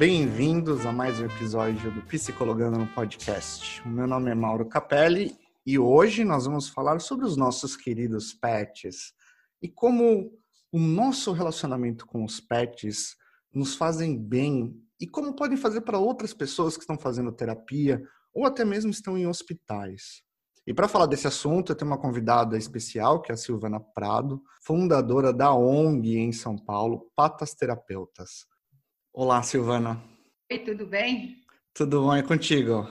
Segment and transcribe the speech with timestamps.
[0.00, 3.82] bem-vindos a mais um episódio do Psicologando no Podcast.
[3.82, 8.32] O meu nome é Mauro Capelli e hoje nós vamos falar sobre os nossos queridos
[8.32, 9.12] pets
[9.60, 10.32] e como
[10.72, 13.14] o nosso relacionamento com os pets
[13.54, 18.46] nos fazem bem e como podem fazer para outras pessoas que estão fazendo terapia ou
[18.46, 20.22] até mesmo estão em hospitais.
[20.66, 24.42] E para falar desse assunto, eu tenho uma convidada especial, que é a Silvana Prado,
[24.62, 28.48] fundadora da ONG em São Paulo, Patas Terapeutas.
[29.12, 30.00] Olá, Silvana.
[30.50, 31.38] Oi, tudo bem?
[31.74, 32.88] Tudo bom, é contigo?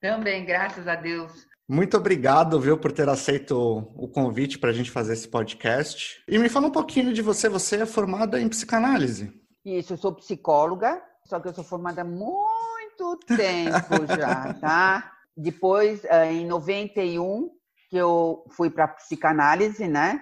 [0.00, 1.46] Também, graças a Deus.
[1.68, 3.56] Muito obrigado, viu, por ter aceito
[3.94, 6.24] o convite para a gente fazer esse podcast.
[6.26, 7.48] E me fala um pouquinho de você.
[7.48, 9.32] Você é formada em psicanálise.
[9.64, 15.12] Isso, eu sou psicóloga, só que eu sou formada há muito tempo já, tá?
[15.36, 17.48] Depois, eh, em 91,
[17.88, 20.20] que eu fui para psicanálise, né?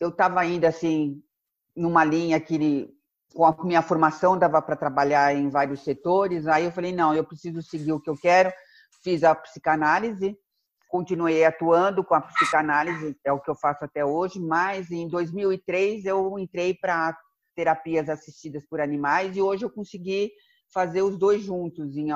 [0.00, 1.22] Eu estava ainda assim
[1.76, 2.95] numa linha que
[3.36, 6.46] com a minha formação dava para trabalhar em vários setores.
[6.46, 8.50] Aí eu falei, não, eu preciso seguir o que eu quero.
[9.04, 10.34] Fiz a psicanálise,
[10.88, 16.06] continuei atuando com a psicanálise, é o que eu faço até hoje, mas em 2003
[16.06, 17.14] eu entrei para
[17.54, 20.32] terapias assistidas por animais e hoje eu consegui
[20.72, 21.94] fazer os dois juntos.
[21.94, 22.08] Em,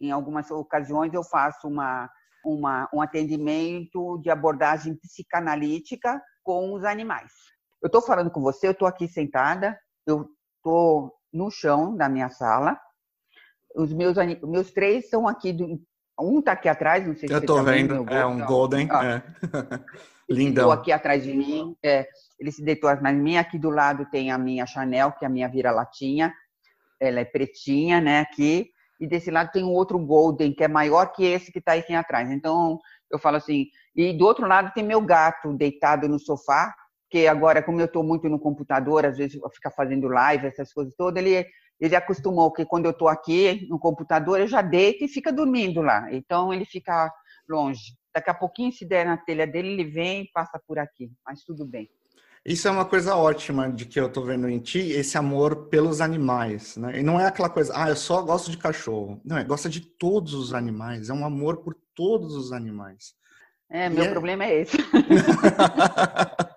[0.00, 2.08] em algumas ocasiões eu faço uma,
[2.44, 7.32] uma, um atendimento de abordagem psicanalítica com os animais.
[7.82, 10.28] Eu estou falando com você, eu estou aqui sentada, eu
[10.62, 12.78] estou no chão da minha sala.
[13.74, 15.52] Os meus, meus três estão aqui.
[15.52, 15.80] Do,
[16.20, 18.86] um está aqui atrás, não sei se Eu estou tá vendo, é um golden.
[18.90, 19.22] Ah, é.
[20.30, 20.64] Lindão.
[20.64, 21.76] Estou aqui atrás de mim.
[21.82, 22.06] É,
[22.38, 23.36] ele se deitou atrás de mim.
[23.36, 26.32] Aqui do lado tem a minha Chanel, que é a minha vira-latinha.
[27.00, 28.20] Ela é pretinha, né?
[28.20, 28.70] Aqui.
[29.00, 31.92] E desse lado tem um outro golden, que é maior que esse que está aqui
[31.92, 32.30] atrás.
[32.30, 32.78] Então,
[33.10, 33.66] eu falo assim.
[33.96, 36.72] E do outro lado tem meu gato deitado no sofá,
[37.12, 40.94] porque agora, como eu estou muito no computador, às vezes fica fazendo live, essas coisas
[40.96, 41.46] todas, ele,
[41.78, 45.82] ele acostumou que quando eu estou aqui no computador, eu já deito e fica dormindo
[45.82, 46.10] lá.
[46.10, 47.12] Então, ele fica
[47.46, 47.98] longe.
[48.14, 51.10] Daqui a pouquinho, se der na telha dele, ele vem e passa por aqui.
[51.26, 51.90] Mas tudo bem.
[52.46, 56.00] Isso é uma coisa ótima de que eu estou vendo em ti, esse amor pelos
[56.00, 56.98] animais, né?
[56.98, 59.20] E não é aquela coisa, ah, eu só gosto de cachorro.
[59.22, 63.12] Não, é gosta de todos os animais, é um amor por todos os animais.
[63.68, 64.08] É, meu é...
[64.08, 64.78] problema é esse.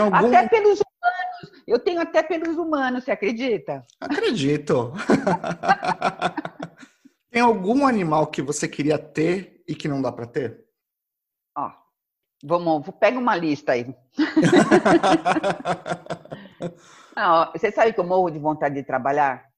[0.00, 0.28] Algum...
[0.28, 1.62] Até pelos humanos.
[1.66, 3.84] Eu tenho até pelos humanos, você acredita?
[4.00, 4.92] Acredito.
[7.30, 10.66] Tem algum animal que você queria ter e que não dá para ter?
[11.56, 11.70] Ó,
[12.44, 13.86] vamos, pega uma lista aí.
[17.16, 19.48] não, você sabe que eu morro de vontade de trabalhar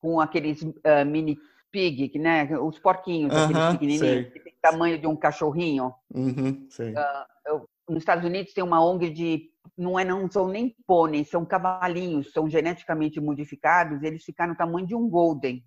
[0.00, 1.36] com aqueles uh, mini
[1.72, 2.48] pig, né?
[2.58, 5.92] Os porquinhos, uh -huh, aqueles pequenininhos, que tem tamanho de um cachorrinho.
[6.14, 10.48] Uh -huh, uh, eu, nos Estados Unidos tem uma ONG de não, é, não são
[10.48, 15.64] nem pôneis, são cavalinhos, são geneticamente modificados, eles ficaram no tamanho de um golden.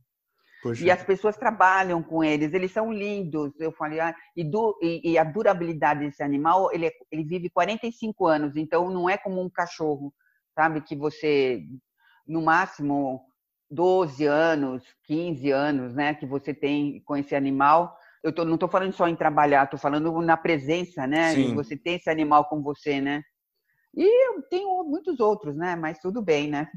[0.62, 0.84] Poxa.
[0.84, 3.54] E as pessoas trabalham com eles, eles são lindos.
[3.60, 4.44] Eu falei, ah, e,
[4.82, 9.18] e, e, a durabilidade desse animal, ele, é, ele vive 45 anos, então não é
[9.18, 10.14] como um cachorro,
[10.54, 10.82] sabe?
[10.82, 11.64] Que você,
[12.28, 13.22] no máximo,
[13.72, 16.14] 12 anos, 15 anos, né?
[16.14, 17.96] Que você tem com esse animal.
[18.22, 21.34] Eu tô, não estou falando só em trabalhar, estou falando na presença, né?
[21.36, 21.56] Sim.
[21.56, 23.24] Você tem esse animal com você, né?
[23.96, 25.76] E eu tenho muitos outros, né?
[25.76, 26.68] Mas tudo bem, né?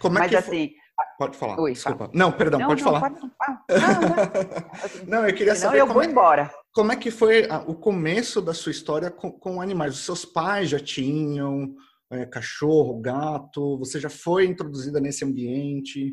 [0.00, 0.70] Como é Mas, que assim,
[1.18, 1.58] Pode falar.
[1.60, 2.06] Oi, Desculpa.
[2.06, 2.10] Fala.
[2.14, 3.10] Não, perdão, não, pode não, falar.
[3.10, 3.32] Pode...
[3.40, 3.64] Ah,
[5.06, 5.80] não, não, eu queria saber.
[5.80, 6.50] Eu vou é, embora.
[6.72, 9.94] Como é que foi o começo da sua história com, com animais?
[9.94, 11.74] Os seus pais já tinham
[12.10, 13.78] é, cachorro, gato?
[13.78, 16.12] Você já foi introduzida nesse ambiente?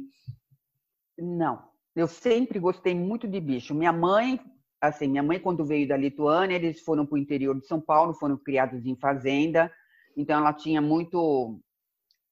[1.18, 1.60] Não.
[1.96, 3.74] Eu sempre gostei muito de bicho.
[3.74, 4.40] Minha mãe,
[4.82, 8.14] assim, minha mãe quando veio da Lituânia, eles foram para o interior de São Paulo,
[8.14, 9.72] foram criados em fazenda.
[10.18, 11.60] Então ela tinha muito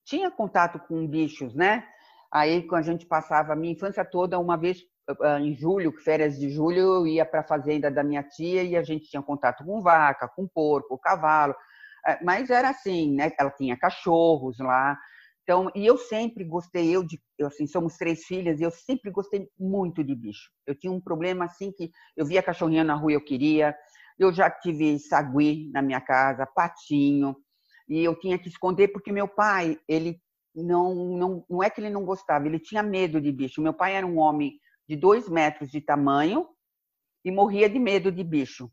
[0.06, 1.84] tinha contato com bichos, né?
[2.32, 4.82] Aí quando a gente passava a minha infância toda, uma vez
[5.22, 8.76] ah, em julho, férias de julho, eu ia para a fazenda da minha tia e
[8.76, 11.56] a gente tinha contato com vaca, com porco, cavalo.
[12.06, 13.32] Eh, mas era assim, né?
[13.40, 14.98] Ela tinha cachorros lá.
[15.44, 19.10] Então, e eu sempre gostei, eu de, eu, assim, somos três filhas, e eu sempre
[19.12, 20.50] gostei muito de bicho.
[20.66, 23.74] Eu tinha um problema assim que eu via cachorrinha na rua, eu queria.
[24.20, 27.36] Eu já tive sagui na minha casa, patinho
[27.88, 30.20] e eu tinha que esconder porque meu pai, ele
[30.54, 33.62] não, não, não é que ele não gostava, ele tinha medo de bicho.
[33.62, 36.48] Meu pai era um homem de dois metros de tamanho
[37.24, 38.72] e morria de medo de bicho.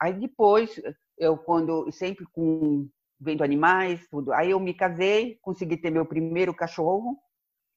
[0.00, 0.80] Aí depois,
[1.16, 2.88] eu quando sempre com
[3.22, 4.32] vendo animais, tudo.
[4.32, 7.16] Aí eu me casei, consegui ter meu primeiro cachorro.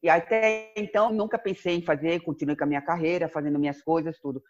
[0.02, 4.20] E até então nunca pensei em fazer, continuei com a minha carreira, fazendo minhas coisas,
[4.20, 4.42] tudo.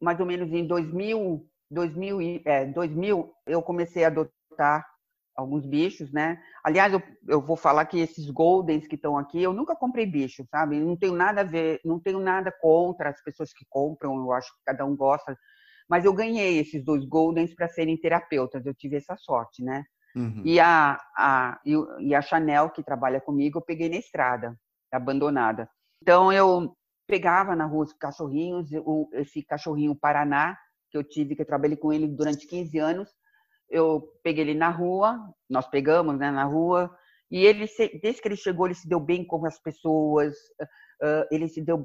[0.00, 4.86] Mais ou menos em 2000, 2000, é, 2000 eu comecei a adotar
[5.36, 6.40] alguns bichos, né?
[6.64, 10.44] Aliás, eu, eu vou falar que esses goldens que estão aqui, eu nunca comprei bicho,
[10.50, 10.80] sabe?
[10.80, 14.48] Não tenho nada a ver, não tenho nada contra as pessoas que compram, eu acho
[14.48, 15.36] que cada um gosta.
[15.88, 19.84] Mas eu ganhei esses dois goldens para serem terapeutas, eu tive essa sorte, né?
[20.16, 20.40] Uhum.
[20.44, 21.60] E, a, a,
[22.00, 24.58] e a Chanel, que trabalha comigo, eu peguei na estrada,
[24.90, 25.68] abandonada.
[26.02, 26.74] Então, eu
[27.06, 28.70] pegava na rua os cachorrinhos,
[29.12, 30.56] esse cachorrinho Paraná,
[30.90, 33.10] que eu tive, que eu trabalhei com ele durante 15 anos,
[33.70, 35.18] eu peguei ele na rua,
[35.48, 36.90] nós pegamos né, na rua,
[37.30, 37.66] e ele,
[38.00, 40.36] desde que ele chegou, ele se deu bem com as pessoas,
[41.30, 41.84] ele se deu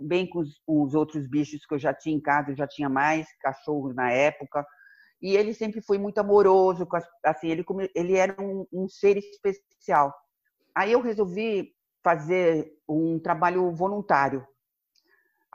[0.00, 2.88] bem com os, os outros bichos que eu já tinha em casa, eu já tinha
[2.88, 4.64] mais cachorros na época,
[5.20, 6.86] e ele sempre foi muito amoroso,
[7.24, 7.64] assim, ele,
[7.94, 10.14] ele era um, um ser especial.
[10.74, 11.72] Aí eu resolvi
[12.04, 14.46] fazer um trabalho voluntário.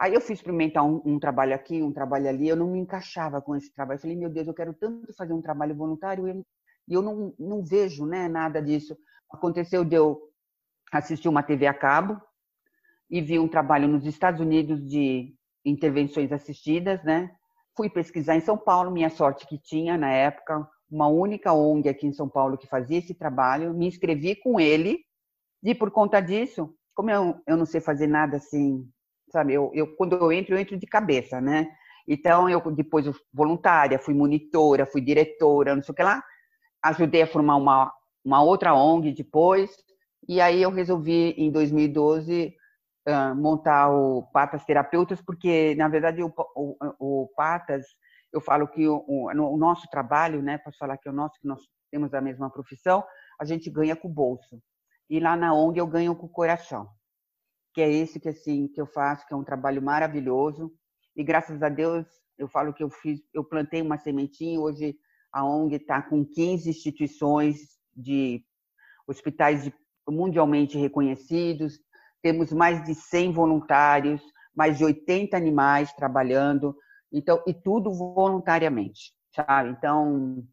[0.01, 3.39] Aí eu fui experimentar um, um, trabalho aqui, um trabalho ali, eu não me encaixava
[3.39, 3.97] com esse trabalho.
[3.97, 7.63] Eu falei, meu Deus, eu quero tanto fazer um trabalho voluntário e eu não, não
[7.63, 8.97] vejo né, nada disso.
[9.31, 10.19] Aconteceu de eu
[10.91, 12.19] assistir uma TV a cabo
[13.11, 17.29] e vi um trabalho nos Estados Unidos de intervenções assistidas, né?
[17.77, 22.07] Fui pesquisar em São Paulo, minha sorte que tinha na época, uma única ONG aqui
[22.07, 25.05] em São Paulo que fazia esse trabalho, me inscrevi com ele
[25.61, 28.89] e por conta disso, como eu, eu não sei fazer nada assim,
[29.31, 31.67] sabe, eu, eu quando eu entro, eu entro de cabeça, né?
[32.07, 36.21] Então, eu depois eu, voluntária, fui monitora, fui diretora, não sei o que lá,
[36.83, 37.91] ajudei a formar uma,
[38.23, 39.71] uma outra ONG depois,
[40.27, 42.53] e aí eu resolvi, em 2012,
[43.07, 47.85] uh, montar o Patas Terapeutas, porque, na verdade, o, o, o Patas,
[48.33, 51.47] eu falo que o, o, nosso trabalho, né, posso falar que é o nosso, que
[51.47, 51.61] nós
[51.91, 53.03] temos a mesma profissão,
[53.39, 54.61] a gente ganha com o bolso
[55.09, 56.87] e lá na ONG eu ganho com o coração,
[57.73, 60.71] que é esse que assim que eu faço, que é um trabalho maravilhoso
[61.15, 62.05] e graças a Deus
[62.37, 64.95] eu falo que eu fiz, eu plantei uma sementinha, hoje
[65.31, 67.57] a ONG está com 15 instituições
[67.95, 68.43] de
[69.07, 69.73] hospitais de,
[70.09, 71.79] mundialmente reconhecidos,
[72.21, 74.21] temos mais de 100 voluntários,
[74.55, 76.75] mais de 80 animais trabalhando,
[77.11, 79.69] então e tudo voluntariamente, sabe?
[79.69, 80.43] Então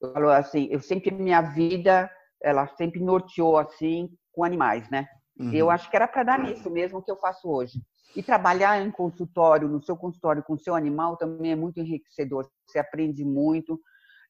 [0.00, 2.10] eu falo assim, eu sempre minha vida
[2.42, 5.06] ela sempre norteou assim com animais, né?
[5.38, 5.52] Uhum.
[5.52, 7.80] Eu acho que era para dar nisso mesmo que eu faço hoje.
[8.14, 12.48] E trabalhar em consultório, no seu consultório com o seu animal também é muito enriquecedor.
[12.66, 13.78] Você aprende muito.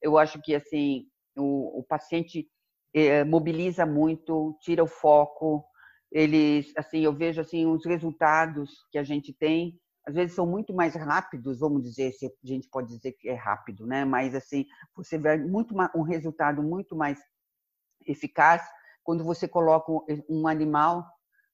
[0.03, 1.07] Eu acho que assim
[1.37, 2.49] o, o paciente
[2.93, 5.65] é, mobiliza muito, tira o foco.
[6.11, 10.73] Eles, assim, eu vejo assim os resultados que a gente tem às vezes são muito
[10.73, 14.05] mais rápidos, vamos dizer, se a gente pode dizer que é rápido, né?
[14.05, 14.65] Mas assim,
[14.95, 17.19] você vê muito um resultado muito mais
[18.07, 18.63] eficaz
[19.07, 19.93] quando você coloca
[20.29, 21.07] um animal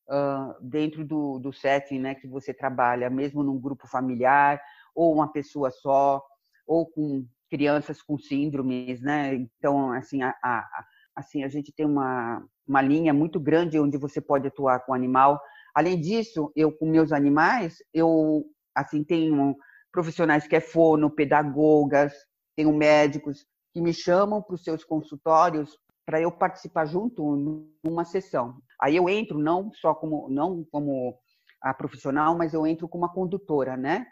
[0.08, 4.58] uh, dentro do, do setting né, que você trabalha, mesmo num grupo familiar,
[4.94, 6.24] ou uma pessoa só,
[6.66, 9.34] ou com crianças com síndromes, né?
[9.34, 10.66] Então, assim, a, a,
[11.14, 14.94] assim, a gente tem uma, uma linha muito grande onde você pode atuar com o
[14.94, 15.38] animal.
[15.74, 19.54] Além disso, eu com meus animais, eu assim tenho
[19.92, 22.14] profissionais que é fono, pedagogas,
[22.56, 23.44] tenho médicos
[23.74, 28.56] que me chamam para os seus consultórios para eu participar junto numa sessão.
[28.80, 31.16] Aí eu entro não só como não como
[31.60, 34.06] a profissional, mas eu entro como uma condutora, né?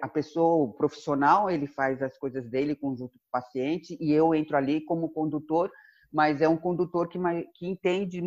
[0.00, 4.34] A pessoa, o profissional, ele faz as coisas dele conjunto com o paciente e eu
[4.34, 5.70] entro ali como condutor,
[6.10, 7.18] mas é um condutor que,
[7.54, 8.22] que entende,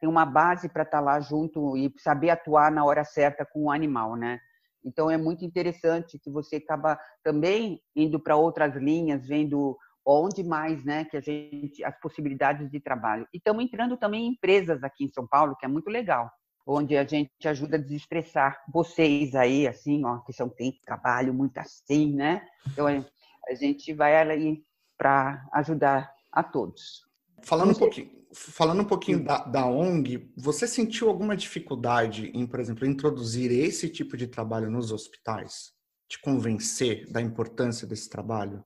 [0.00, 3.64] tem uma base para estar tá lá junto e saber atuar na hora certa com
[3.64, 4.40] o animal, né?
[4.86, 9.76] Então é muito interessante que você acaba também indo para outras linhas, vendo
[10.06, 13.26] onde mais, né, que a gente as possibilidades de trabalho.
[13.34, 16.30] E estamos entrando também em empresas aqui em São Paulo, que é muito legal,
[16.64, 21.58] onde a gente ajuda a desestressar vocês aí, assim, ó, que são tem trabalho muito
[21.58, 22.46] assim, né?
[22.68, 24.62] Então a gente vai ali
[24.96, 27.04] para ajudar a todos.
[27.42, 32.60] Falando um pouquinho, falando um pouquinho da, da ONG, você sentiu alguma dificuldade em, por
[32.60, 35.72] exemplo, introduzir esse tipo de trabalho nos hospitais?
[36.08, 38.64] Te convencer da importância desse trabalho?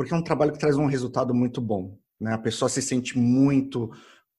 [0.00, 1.98] Porque é um trabalho que traz um resultado muito bom.
[2.18, 2.32] Né?
[2.32, 3.90] A pessoa se sente muito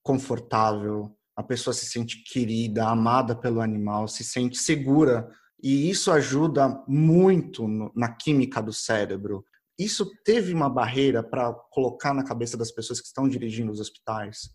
[0.02, 5.30] confortável, a pessoa se sente querida, amada pelo animal, se sente segura
[5.62, 9.46] e isso ajuda muito no, na química do cérebro.
[9.78, 14.50] Isso teve uma barreira para colocar na cabeça das pessoas que estão dirigindo os hospitais?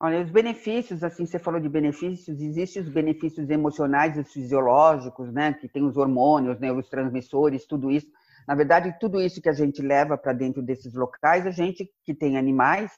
[0.00, 5.52] Olha, os benefícios, assim, você falou de benefícios, existem os benefícios emocionais e fisiológicos, né,
[5.52, 8.06] que tem os hormônios, neurotransmissores, tudo isso.
[8.46, 12.14] Na verdade, tudo isso que a gente leva para dentro desses locais, a gente que
[12.14, 12.92] tem animais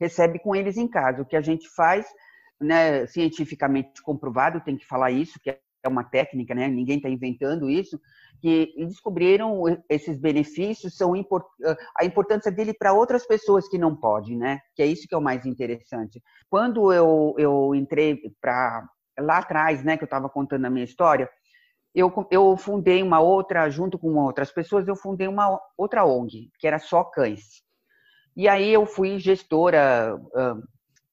[0.00, 1.22] recebe com eles em casa.
[1.22, 2.06] O que a gente faz,
[2.60, 6.68] né, cientificamente comprovado, tem que falar isso, que é uma técnica, né?
[6.68, 8.00] Ninguém está inventando isso,
[8.40, 11.12] que descobriram esses benefícios, são
[11.98, 14.60] a importância dele para outras pessoas que não podem, né?
[14.76, 16.22] Que é isso que é o mais interessante.
[16.48, 21.28] Quando eu, eu entrei para lá atrás, né, que eu estava contando a minha história,
[21.94, 26.66] eu, eu fundei uma outra, junto com outras pessoas, eu fundei uma outra ONG, que
[26.66, 27.62] era só cães.
[28.34, 30.18] E aí eu fui gestora,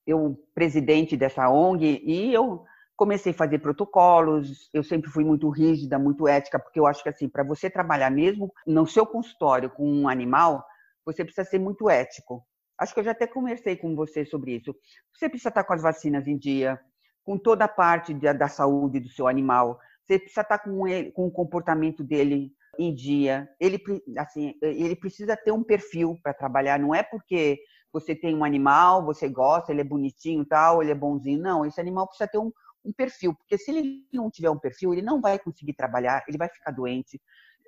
[0.08, 2.64] eu presidente dessa ONG, e eu
[2.96, 7.10] comecei a fazer protocolos, eu sempre fui muito rígida, muito ética, porque eu acho que
[7.10, 10.64] assim, para você trabalhar mesmo no seu consultório com um animal,
[11.06, 12.46] você precisa ser muito ético.
[12.78, 14.76] Acho que eu já até conversei com você sobre isso.
[15.14, 16.80] Você precisa estar com as vacinas em dia,
[17.24, 19.80] com toda a parte da, da saúde do seu animal.
[20.10, 23.48] Você precisa estar com, ele, com o comportamento dele em dia.
[23.60, 23.80] Ele,
[24.18, 26.80] assim, ele precisa ter um perfil para trabalhar.
[26.80, 27.60] Não é porque
[27.94, 31.40] você tem um animal, você gosta, ele é bonitinho, tal, ele é bonzinho.
[31.40, 32.52] Não, esse animal precisa ter um,
[32.84, 36.38] um perfil, porque se ele não tiver um perfil, ele não vai conseguir trabalhar, ele
[36.38, 37.22] vai ficar doente,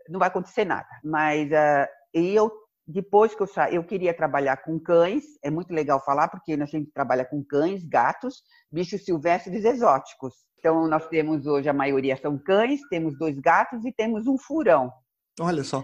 [0.09, 0.89] não vai acontecer nada.
[1.03, 2.51] Mas uh, eu
[2.87, 6.65] depois que eu saí, eu queria trabalhar com cães, é muito legal falar, porque a
[6.65, 10.33] gente trabalha com cães, gatos, bichos silvestres exóticos.
[10.61, 14.93] Então, nós temos hoje, a maioria são cães, temos dois gatos e temos um furão.
[15.39, 15.83] Olha só.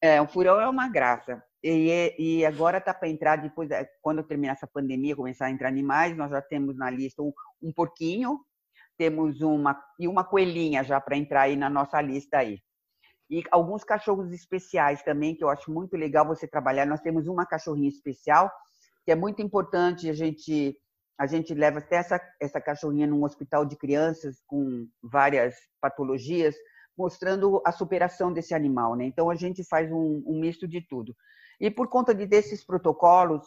[0.00, 1.42] É, um furão é uma graça.
[1.60, 5.66] E, e agora está para entrar, depois, é, quando terminar essa pandemia, começar a entrar
[5.66, 8.38] animais, nós já temos na lista um, um porquinho,
[8.96, 12.60] temos uma e uma coelhinha já para entrar aí na nossa lista aí.
[13.28, 16.86] E alguns cachorros especiais também, que eu acho muito legal você trabalhar.
[16.86, 18.52] Nós temos uma cachorrinha especial,
[19.04, 20.78] que é muito importante a gente
[21.18, 26.54] a gente leva até essa, essa cachorrinha num hospital de crianças com várias patologias,
[26.96, 29.04] mostrando a superação desse animal, né?
[29.04, 31.14] Então a gente faz um, um misto de tudo.
[31.60, 33.46] E por conta de desses protocolos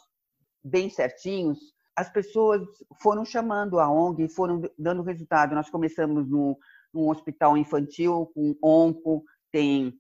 [0.64, 1.60] bem certinhos,
[1.96, 2.62] as pessoas
[3.02, 5.54] foram chamando a ONG e foram dando resultado.
[5.54, 6.58] Nós começamos no,
[6.94, 9.94] num hospital infantil com onco, tem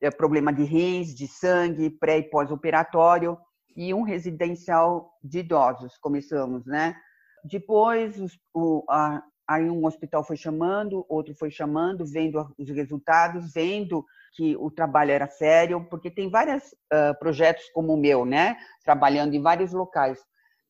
[0.00, 3.38] é, problema de rins, de sangue, pré e pós-operatório,
[3.76, 6.94] e um residencial de idosos, começamos, né?
[7.44, 8.16] Depois,
[8.54, 14.56] o, a, aí um hospital foi chamando, outro foi chamando, vendo os resultados, vendo que
[14.56, 18.56] o trabalho era sério, porque tem vários uh, projetos como o meu, né?
[18.82, 20.18] Trabalhando em vários locais,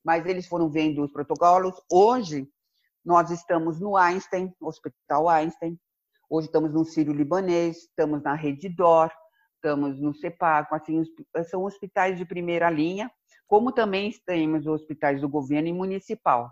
[0.03, 1.75] mas eles foram vendo os protocolos.
[1.91, 2.47] Hoje,
[3.03, 5.79] nós estamos no Einstein, Hospital Einstein,
[6.27, 9.11] Hoje estamos no Sírio Libanês, estamos na Rede DOR,
[9.55, 11.03] estamos no CEPACO, assim,
[11.47, 13.11] são hospitais de primeira linha,
[13.45, 16.49] como também temos hospitais do governo e municipal.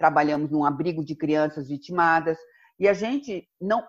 [0.00, 2.38] Trabalhamos num abrigo de crianças vitimadas
[2.78, 3.86] e a gente não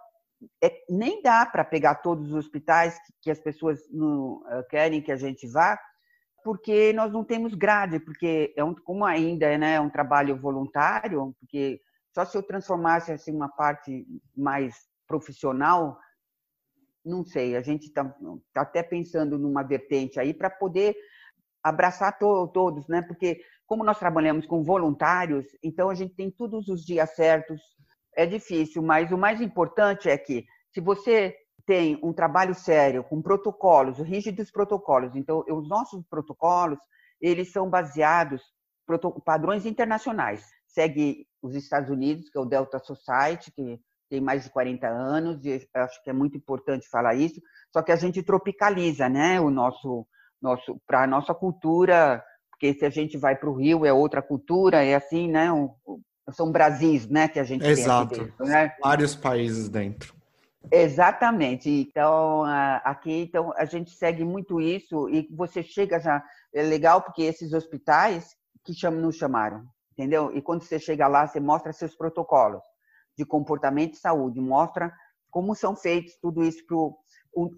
[0.62, 5.02] é, nem dá para pegar todos os hospitais que, que as pessoas no, uh, querem
[5.02, 5.80] que a gente vá,
[6.44, 11.34] porque nós não temos grade, porque é um, como ainda né, é um trabalho voluntário,
[11.40, 11.80] porque
[12.14, 14.76] só se eu transformasse assim uma parte mais
[15.08, 15.98] profissional,
[17.06, 18.04] não sei, a gente está
[18.54, 20.94] tá até pensando numa vertente aí para poder
[21.64, 23.02] abraçar to, todos, né?
[23.02, 23.42] Porque
[23.72, 27.62] como nós trabalhamos com voluntários, então a gente tem todos os dias certos.
[28.14, 31.34] É difícil, mas o mais importante é que se você
[31.66, 36.78] tem um trabalho sério, com protocolos, rígidos protocolos, então os nossos protocolos,
[37.22, 38.44] eles são baseados
[39.24, 40.46] padrões internacionais.
[40.68, 45.46] Segue os Estados Unidos, que é o Delta Society, que tem mais de 40 anos,
[45.46, 47.40] e acho que é muito importante falar isso,
[47.72, 50.06] só que a gente tropicaliza né, o nosso,
[50.42, 52.22] nosso para a nossa cultura,
[52.62, 55.48] porque se a gente vai para o Rio é outra cultura, é assim, né?
[56.30, 58.14] São Brasis, né, que a gente Exato.
[58.14, 58.72] tem dentro, né?
[58.84, 60.14] Vários países dentro.
[60.72, 61.68] Exatamente.
[61.68, 62.44] Então,
[62.84, 66.24] aqui então, a gente segue muito isso e você chega já.
[66.54, 70.32] É legal porque esses hospitais que chamam, nos chamaram, entendeu?
[70.36, 72.62] E quando você chega lá, você mostra seus protocolos
[73.18, 74.94] de comportamento e saúde, mostra
[75.32, 76.96] como são feitos tudo isso pro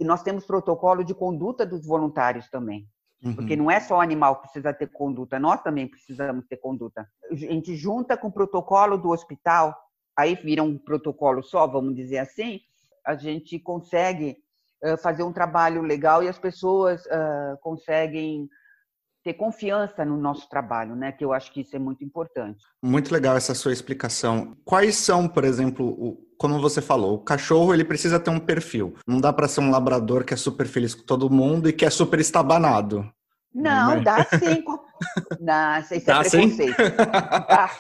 [0.02, 2.88] nós temos protocolo de conduta dos voluntários também.
[3.24, 3.36] Uhum.
[3.36, 7.08] Porque não é só o animal que precisa ter conduta, nós também precisamos ter conduta.
[7.32, 9.74] A gente junta com o protocolo do hospital,
[10.16, 12.60] aí vira um protocolo só, vamos dizer assim,
[13.06, 14.38] a gente consegue
[15.02, 17.06] fazer um trabalho legal e as pessoas
[17.62, 18.50] conseguem
[19.24, 21.12] ter confiança no nosso trabalho, né?
[21.12, 22.64] Que eu acho que isso é muito importante.
[22.82, 24.58] Muito legal essa sua explicação.
[24.66, 28.96] Quais são, por exemplo, o, como você falou, o cachorro ele precisa ter um perfil.
[29.08, 31.86] Não dá para ser um labrador que é super feliz com todo mundo e que
[31.86, 33.10] é super estabanado.
[33.54, 34.02] Não, né?
[34.02, 34.64] dá sim.
[35.40, 36.76] Dá, isso é dá preconceito.
[36.76, 36.96] Sim?
[37.48, 37.72] Dá.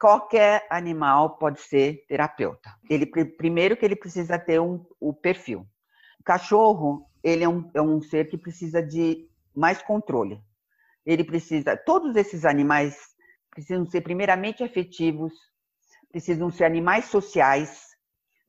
[0.00, 2.70] qualquer animal pode ser terapeuta.
[2.88, 5.66] Ele primeiro que ele precisa ter um, o perfil.
[6.18, 10.40] O cachorro ele é um, é um ser que precisa de mais controle.
[11.04, 12.96] Ele precisa, todos esses animais
[13.50, 15.32] precisam ser primeiramente afetivos,
[16.10, 17.80] precisam ser animais sociais,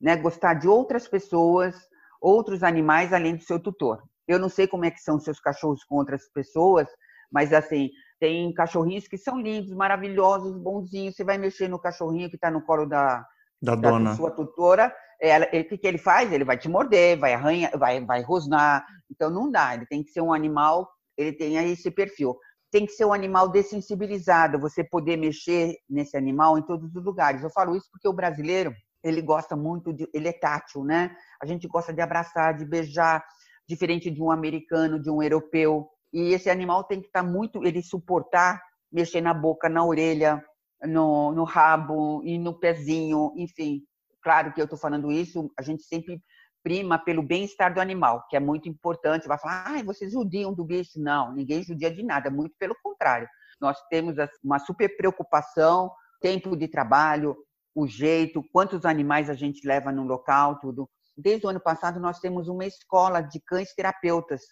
[0.00, 0.16] né?
[0.16, 1.74] Gostar de outras pessoas,
[2.20, 4.02] outros animais além do seu tutor.
[4.28, 6.86] Eu não sei como é que são seus cachorros com outras pessoas,
[7.30, 7.90] mas assim,
[8.20, 11.16] tem cachorrinhos que são lindos, maravilhosos, bonzinhos.
[11.16, 13.26] Você vai mexer no cachorrinho que está no colo da,
[13.60, 14.14] da, da dona.
[14.14, 16.32] sua tutora, ela, o que, que ele faz?
[16.32, 18.86] Ele vai te morder, vai arranhar, vai, vai rosnar.
[19.10, 20.88] Então não dá, ele tem que ser um animal,
[21.20, 22.36] ele tem esse perfil.
[22.70, 27.42] Tem que ser um animal dessensibilizado, você poder mexer nesse animal em todos os lugares.
[27.42, 28.72] Eu falo isso porque o brasileiro,
[29.02, 31.14] ele gosta muito de, ele é tátil, né?
[31.42, 33.24] A gente gosta de abraçar, de beijar,
[33.68, 35.88] diferente de um americano, de um europeu.
[36.12, 38.60] E esse animal tem que estar muito, ele suportar
[38.92, 40.42] mexer na boca, na orelha,
[40.82, 43.82] no, no rabo e no pezinho, enfim.
[44.22, 46.20] Claro que eu estou falando isso, a gente sempre
[46.62, 49.28] prima pelo bem-estar do animal, que é muito importante.
[49.28, 51.00] Vai falar, ah, vocês judiam do bicho.
[51.00, 53.28] Não, ninguém judia de nada, muito pelo contrário.
[53.60, 55.90] Nós temos uma super preocupação,
[56.20, 57.36] tempo de trabalho,
[57.74, 60.88] o jeito, quantos animais a gente leva no local, tudo.
[61.16, 64.42] Desde o ano passado, nós temos uma escola de cães terapeutas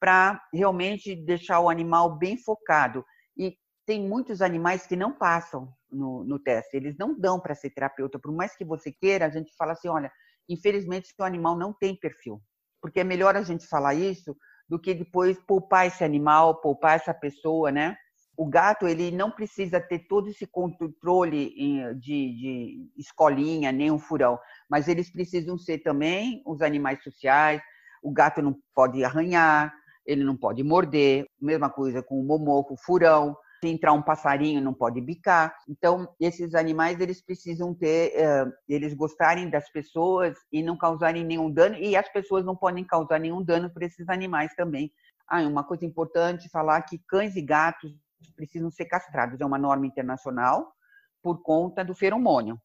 [0.00, 3.04] para realmente deixar o animal bem focado.
[3.36, 3.56] E
[3.86, 8.18] tem muitos animais que não passam no, no teste, eles não dão para ser terapeuta.
[8.18, 10.10] Por mais que você queira, a gente fala assim: olha,
[10.48, 12.40] infelizmente, o animal não tem perfil.
[12.80, 14.36] Porque é melhor a gente falar isso
[14.68, 17.96] do que depois poupar esse animal, poupar essa pessoa, né?
[18.36, 21.54] o gato ele não precisa ter todo esse controle
[21.94, 27.60] de, de, escolinha, nem um furão, mas eles precisam ser também os animais sociais.
[28.02, 29.72] O gato não pode arranhar,
[30.06, 31.26] ele não pode morder.
[31.40, 33.36] Mesma coisa com o momoco, o furão.
[33.62, 35.56] Se entrar um passarinho, não pode bicar.
[35.68, 38.12] Então, esses animais eles precisam ter,
[38.68, 41.76] eles gostarem das pessoas e não causarem nenhum dano.
[41.76, 44.92] E as pessoas não podem causar nenhum dano para esses animais também.
[45.28, 47.92] Ah, uma coisa importante falar que cães e gatos
[48.34, 49.40] precisam ser castrados.
[49.40, 50.72] É uma norma internacional
[51.22, 52.60] por conta do feromônio.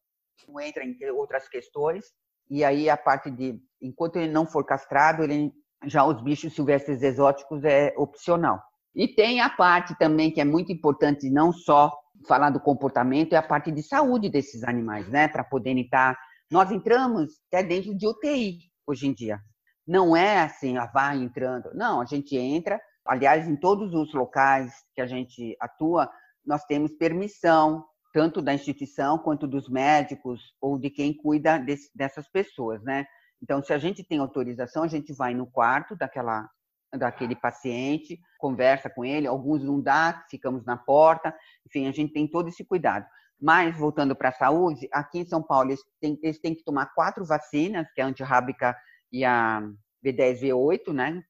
[0.48, 2.06] Não entra em outras questões.
[2.50, 5.52] E aí a parte de, enquanto ele não for castrado, ele
[5.84, 8.60] já os bichos silvestres exóticos é opcional.
[8.94, 11.92] E tem a parte também que é muito importante, não só
[12.26, 15.28] falar do comportamento, é a parte de saúde desses animais, né?
[15.28, 16.18] Para poderem estar.
[16.50, 19.38] Nós entramos até dentro de UTI hoje em dia.
[19.86, 21.70] Não é assim, ah, vai entrando.
[21.74, 26.10] Não, a gente entra, aliás, em todos os locais que a gente atua,
[26.44, 31.58] nós temos permissão, tanto da instituição quanto dos médicos ou de quem cuida
[31.94, 33.06] dessas pessoas, né?
[33.42, 36.48] Então, se a gente tem autorização, a gente vai no quarto daquela,
[36.92, 41.34] daquele paciente, conversa com ele, alguns não dá, ficamos na porta,
[41.66, 43.06] enfim, a gente tem todo esse cuidado.
[43.40, 46.86] Mas, voltando para a saúde, aqui em São Paulo, eles têm, eles têm que tomar
[46.94, 48.76] quatro vacinas, que é a antirrábica
[49.12, 49.62] e a
[50.04, 51.22] B10V8, né?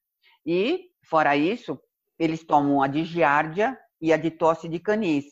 [0.46, 1.80] E Fora isso,
[2.18, 5.24] eles tomam a de giardia e a de tosse de canis,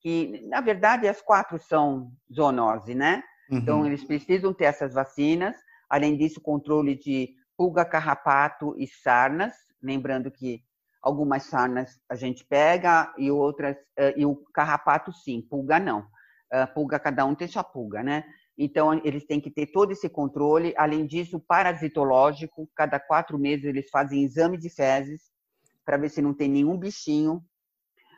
[0.00, 3.22] que, na verdade, as quatro são zoonose, né?
[3.50, 3.58] Uhum.
[3.58, 5.56] Então, eles precisam ter essas vacinas.
[5.90, 9.54] Além disso, controle de pulga, carrapato e sarnas.
[9.84, 10.62] Lembrando que
[11.02, 16.06] algumas sarnas a gente pega e outras, eh, e o carrapato sim, pulga não.
[16.50, 18.24] Eh, pulga, cada um tem sua pulga, né?
[18.56, 20.72] Então, eles têm que ter todo esse controle.
[20.76, 25.22] Além disso, parasitológico, cada quatro meses eles fazem exame de fezes
[25.84, 27.42] para ver se não tem nenhum bichinho.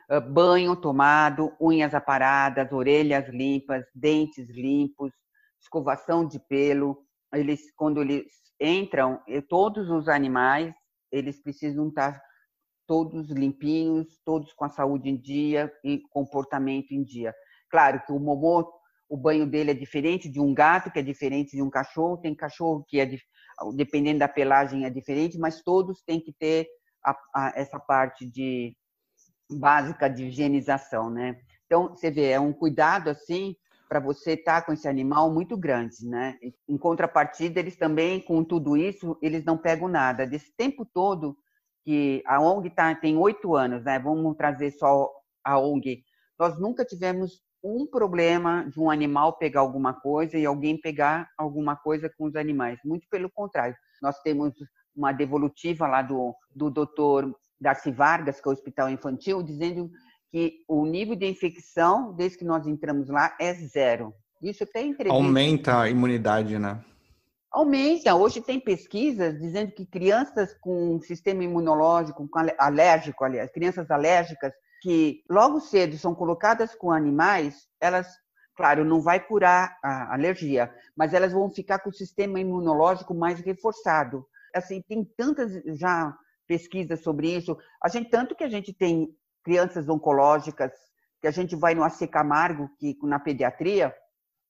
[0.09, 5.11] Ah, banho tomado, unhas aparadas, orelhas limpas, dentes limpos,
[5.59, 7.03] escovação de pelo.
[7.33, 8.25] Eles, quando eles
[8.59, 10.73] entram, todos os animais,
[11.11, 12.21] eles precisam estar
[12.85, 17.33] todos limpinhos, todos com a saúde em dia e comportamento em dia.
[17.69, 18.65] Claro que o momô
[19.09, 22.17] o banho dele é diferente de um gato, que é diferente de um cachorro.
[22.17, 23.09] Tem cachorro que é,
[23.73, 26.67] dependendo da pelagem, é diferente, mas todos têm que ter
[27.03, 28.75] a, a, essa parte de
[29.49, 31.39] básica de higienização, né?
[31.65, 33.55] Então, você vê, é um cuidado assim
[33.87, 36.37] para você estar tá com esse animal muito grande, né?
[36.67, 40.25] Em contrapartida, eles também, com tudo isso, eles não pegam nada.
[40.25, 41.37] Desse tempo todo
[41.83, 43.97] que a ONG tá, tem oito anos, né?
[43.97, 45.09] Vamos trazer só
[45.43, 46.03] a ONG.
[46.37, 51.75] Nós nunca tivemos um problema de um animal pegar alguma coisa e alguém pegar alguma
[51.75, 52.79] coisa com os animais.
[52.83, 54.53] Muito pelo contrário, nós temos
[54.95, 59.89] uma devolutiva lá do, do doutor Darcy Vargas, que é o Hospital Infantil, dizendo
[60.31, 64.13] que o nível de infecção, desde que nós entramos lá, é zero.
[64.41, 65.15] Isso tem entrevista.
[65.15, 66.83] Aumenta a imunidade, né?
[67.51, 68.13] Aumenta.
[68.13, 75.59] Hoje tem pesquisas dizendo que crianças com sistema imunológico alérgico, aliás, crianças alérgicas, que logo
[75.59, 78.07] cedo são colocadas com animais, elas,
[78.55, 83.39] claro, não vai curar a alergia, mas elas vão ficar com o sistema imunológico mais
[83.39, 84.25] reforçado.
[84.53, 87.57] Assim, tem tantas já pesquisas sobre isso.
[87.83, 89.09] A gente tanto que a gente tem
[89.47, 90.73] crianças oncológicas,
[91.21, 93.95] que a gente vai no AC Camargo, que na pediatria,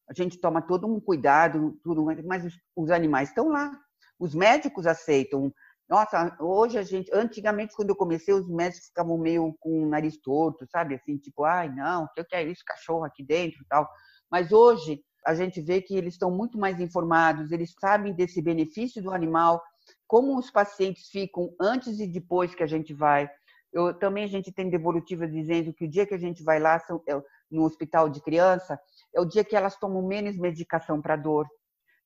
[0.09, 2.43] a gente toma todo um cuidado, tudo, mas
[2.75, 3.71] os, animais estão lá.
[4.19, 5.53] Os médicos aceitam.
[5.87, 10.17] Nossa, hoje a gente, antigamente quando eu comecei, os médicos ficavam meio com o nariz
[10.17, 10.95] torto, sabe?
[10.95, 13.87] Assim, tipo, ai, não, o que é isso, cachorro aqui dentro, tal.
[14.31, 19.03] Mas hoje a gente vê que eles estão muito mais informados, eles sabem desse benefício
[19.03, 19.61] do animal,
[20.07, 23.29] como os pacientes ficam antes e depois que a gente vai.
[23.77, 26.79] Eu, também a gente tem devolutiva dizendo que o dia que a gente vai lá
[26.79, 28.79] são, é, no hospital de criança
[29.13, 31.47] é o dia que elas tomam menos medicação para dor.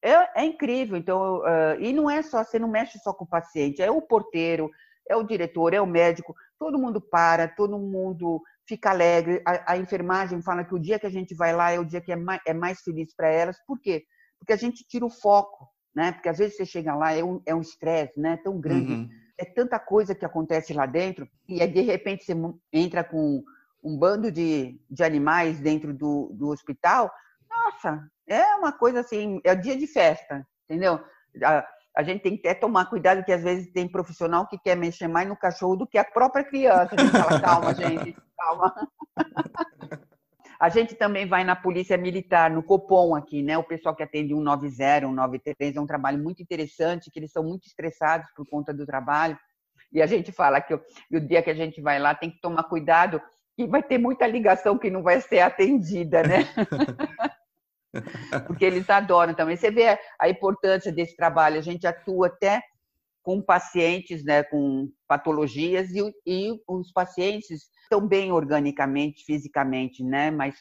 [0.04, 0.98] É, é, incrível.
[0.98, 4.02] Então, uh, e não é só, você não mexe só com o paciente, é o
[4.02, 4.70] porteiro,
[5.10, 9.42] é o diretor, é o médico, todo mundo para, todo mundo fica alegre.
[9.46, 12.02] A, a, enfermagem fala que o dia que a gente vai lá é o dia
[12.02, 13.58] que é mais, é mais feliz para elas.
[13.66, 14.04] Por quê?
[14.38, 16.12] Porque a gente tira o foco, né?
[16.12, 18.38] Porque às vezes você chega lá, é um estresse é um né?
[18.44, 19.10] tão grande, uhum.
[19.42, 22.34] É tanta coisa que acontece lá dentro, e aí de repente você
[22.72, 23.44] entra com
[23.84, 27.12] um bando de, de animais dentro do, do hospital.
[27.50, 31.00] Nossa, é uma coisa assim, é dia de festa, entendeu?
[31.44, 31.66] A,
[31.98, 35.08] a gente tem que até tomar cuidado que às vezes tem profissional que quer mexer
[35.08, 36.96] mais no cachorro do que a própria criança.
[36.96, 38.74] A gente fala, calma, gente, calma.
[40.62, 43.58] A gente também vai na Polícia Militar, no Copom aqui, né?
[43.58, 47.66] O pessoal que atende 190, 193, é um trabalho muito interessante, que eles são muito
[47.66, 49.36] estressados por conta do trabalho.
[49.92, 52.62] E a gente fala que o, dia que a gente vai lá tem que tomar
[52.66, 53.20] cuidado,
[53.58, 56.46] que vai ter muita ligação que não vai ser atendida, né?
[58.46, 59.58] Porque eles adoram também.
[59.58, 62.62] Você vê a importância desse trabalho, a gente atua até
[63.24, 70.32] com pacientes né, com patologias e, e os pacientes estão bem organicamente, fisicamente, né?
[70.32, 70.56] Mas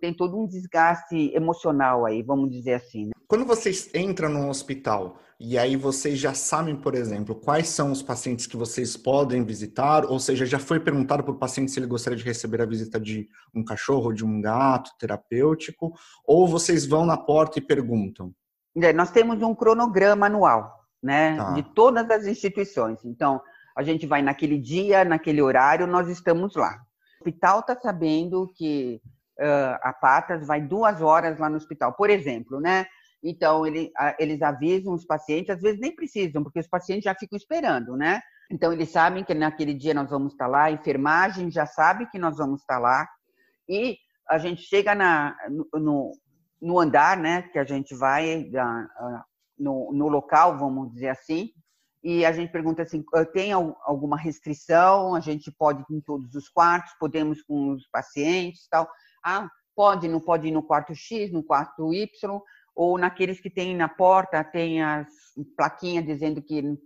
[0.00, 3.06] tem todo um desgaste emocional aí, vamos dizer assim.
[3.06, 3.10] Né?
[3.28, 8.02] Quando vocês entram no hospital e aí vocês já sabem, por exemplo, quais são os
[8.02, 11.86] pacientes que vocês podem visitar, ou seja, já foi perguntado para o paciente se ele
[11.86, 15.92] gostaria de receber a visita de um cachorro, de um gato terapêutico,
[16.24, 18.32] ou vocês vão na porta e perguntam?
[18.76, 21.36] É, nós temos um cronograma anual né?
[21.36, 21.52] Tá.
[21.52, 23.04] De todas as instituições.
[23.04, 23.40] Então,
[23.76, 26.80] a gente vai naquele dia, naquele horário, nós estamos lá.
[27.20, 29.00] O hospital está sabendo que
[29.38, 32.86] uh, a Patas vai duas horas lá no hospital, por exemplo, né?
[33.22, 37.36] Então, ele, eles avisam os pacientes, às vezes nem precisam, porque os pacientes já ficam
[37.36, 38.20] esperando, né?
[38.50, 42.18] Então, eles sabem que naquele dia nós vamos estar lá, a enfermagem já sabe que
[42.18, 43.08] nós vamos estar lá,
[43.68, 43.96] e
[44.28, 45.36] a gente chega na,
[45.74, 46.12] no,
[46.60, 48.48] no andar, né, que a gente vai,
[49.58, 51.50] no, no local, vamos dizer assim,
[52.02, 55.14] e a gente pergunta assim, ah, tem alguma restrição?
[55.16, 58.88] A gente pode ir em todos os quartos, podemos com os pacientes, tal.
[59.24, 62.40] Ah, pode, não pode ir no quarto X, no quarto Y,
[62.76, 65.08] ou naqueles que tem na porta, tem as
[65.56, 66.78] plaquinhas dizendo que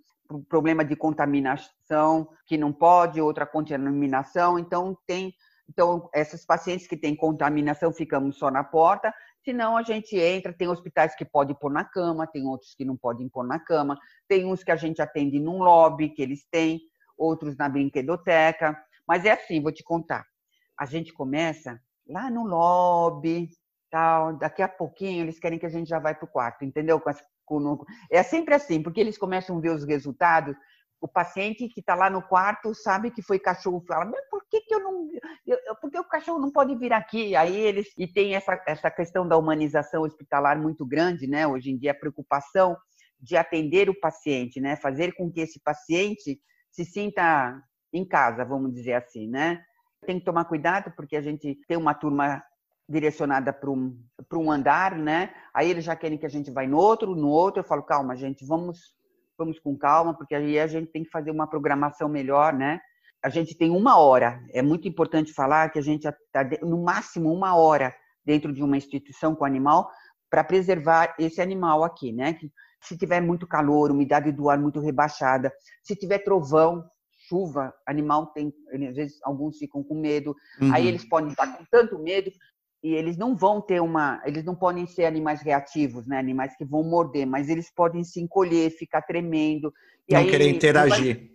[0.48, 5.34] problema de contaminação, que não pode, outra contaminação, então tem
[5.70, 9.14] então, esses pacientes que têm contaminação, ficamos só na porta.
[9.44, 12.96] Senão a gente entra, tem hospitais que podem pôr na cama, tem outros que não
[12.96, 13.98] podem pôr na cama,
[14.28, 16.80] tem uns que a gente atende num lobby que eles têm,
[17.16, 18.78] outros na brinquedoteca.
[19.08, 20.26] Mas é assim, vou te contar.
[20.78, 23.48] A gente começa lá no lobby,
[23.90, 27.02] tal, daqui a pouquinho eles querem que a gente já vai para o quarto, entendeu?
[28.10, 30.54] É sempre assim, porque eles começam a ver os resultados
[31.00, 34.60] o paciente que está lá no quarto sabe que foi cachorro, fala, mas por que,
[34.60, 35.08] que eu não.
[35.46, 37.34] Eu, por que o cachorro não pode vir aqui?
[37.34, 37.88] Aí eles.
[37.96, 41.46] E tem essa, essa questão da humanização hospitalar muito grande, né?
[41.46, 42.76] Hoje em dia, a preocupação
[43.18, 44.76] de atender o paciente, né?
[44.76, 46.38] Fazer com que esse paciente
[46.70, 49.62] se sinta em casa, vamos dizer assim, né?
[50.06, 52.42] Tem que tomar cuidado porque a gente tem uma turma
[52.88, 53.98] direcionada para um,
[54.34, 55.32] um andar, né?
[55.54, 57.60] Aí eles já querem que a gente vá no outro, no outro.
[57.60, 58.94] Eu falo, calma, gente, vamos
[59.40, 62.78] vamos com calma, porque aí a gente tem que fazer uma programação melhor, né?
[63.22, 67.32] A gente tem uma hora, é muito importante falar que a gente está no máximo
[67.32, 69.90] uma hora dentro de uma instituição com animal
[70.30, 72.38] para preservar esse animal aqui, né?
[72.82, 76.84] Se tiver muito calor, umidade do ar muito rebaixada, se tiver trovão,
[77.28, 78.52] chuva, animal tem,
[78.88, 80.72] às vezes alguns ficam com medo, uhum.
[80.72, 82.30] aí eles podem estar com tanto medo
[82.82, 86.18] e eles não vão ter uma, eles não podem ser animais reativos, né?
[86.18, 89.72] Animais que vão morder, mas eles podem se encolher, ficar tremendo.
[90.08, 91.30] E não aí, querer interagir.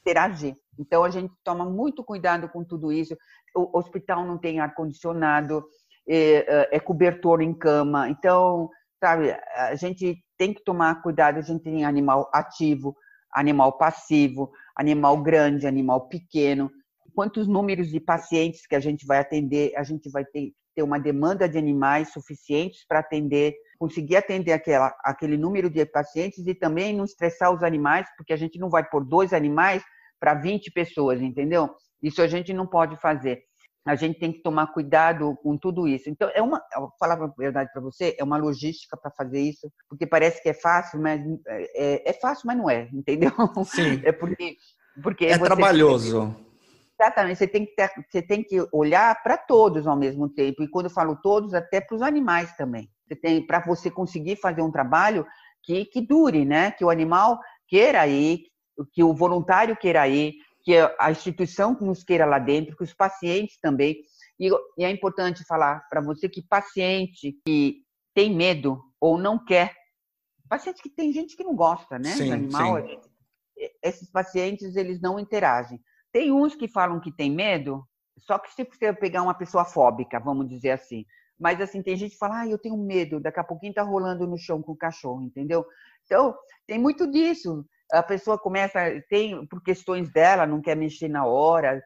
[0.00, 0.54] Interagir.
[0.78, 3.16] Então a gente toma muito cuidado com tudo isso.
[3.54, 5.64] O hospital não tem ar condicionado,
[6.06, 8.10] é, é, é cobertor em cama.
[8.10, 8.68] Então,
[9.00, 11.38] sabe, a gente tem que tomar cuidado.
[11.38, 12.94] A gente tem animal ativo,
[13.32, 16.70] animal passivo, animal grande, animal pequeno
[17.16, 21.00] quantos números de pacientes que a gente vai atender, a gente vai ter ter uma
[21.00, 26.94] demanda de animais suficientes para atender, conseguir atender aquela, aquele número de pacientes e também
[26.94, 29.82] não estressar os animais, porque a gente não vai por dois animais
[30.20, 31.74] para 20 pessoas, entendeu?
[32.02, 33.42] Isso a gente não pode fazer.
[33.86, 36.10] a gente tem que tomar cuidado com tudo isso.
[36.10, 39.72] Então, é uma, eu falar a verdade para você, é uma logística para fazer isso,
[39.88, 43.32] porque parece que é fácil, mas é, é, fácil, mas não é, entendeu?
[43.64, 44.02] Sim.
[44.04, 44.56] É porque,
[45.02, 46.36] porque é trabalhoso.
[46.98, 50.62] Exatamente, você tem que ter, você tem que olhar para todos ao mesmo tempo.
[50.62, 52.90] E quando eu falo todos, até para os animais também.
[53.06, 55.26] Você tem para você conseguir fazer um trabalho
[55.62, 56.70] que, que dure, né?
[56.70, 58.40] Que o animal queira ir,
[58.92, 63.58] que o voluntário queira ir, que a instituição nos queira lá dentro, que os pacientes
[63.60, 63.96] também.
[64.38, 67.82] E, e é importante falar para você que paciente que
[68.14, 69.74] tem medo ou não quer,
[70.48, 72.98] paciente que tem gente que não gosta, né, sim, do animal, sim.
[73.82, 75.80] esses pacientes eles não interagem.
[76.16, 80.18] Tem uns que falam que tem medo, só que se você pegar uma pessoa fóbica,
[80.18, 81.04] vamos dizer assim,
[81.38, 84.26] mas assim tem gente que fala, ah, eu tenho medo, daqui a pouquinho tá rolando
[84.26, 85.62] no chão com o cachorro, entendeu?
[86.06, 86.34] Então
[86.66, 91.82] tem muito disso a pessoa começa, tem por questões dela, não quer mexer na hora,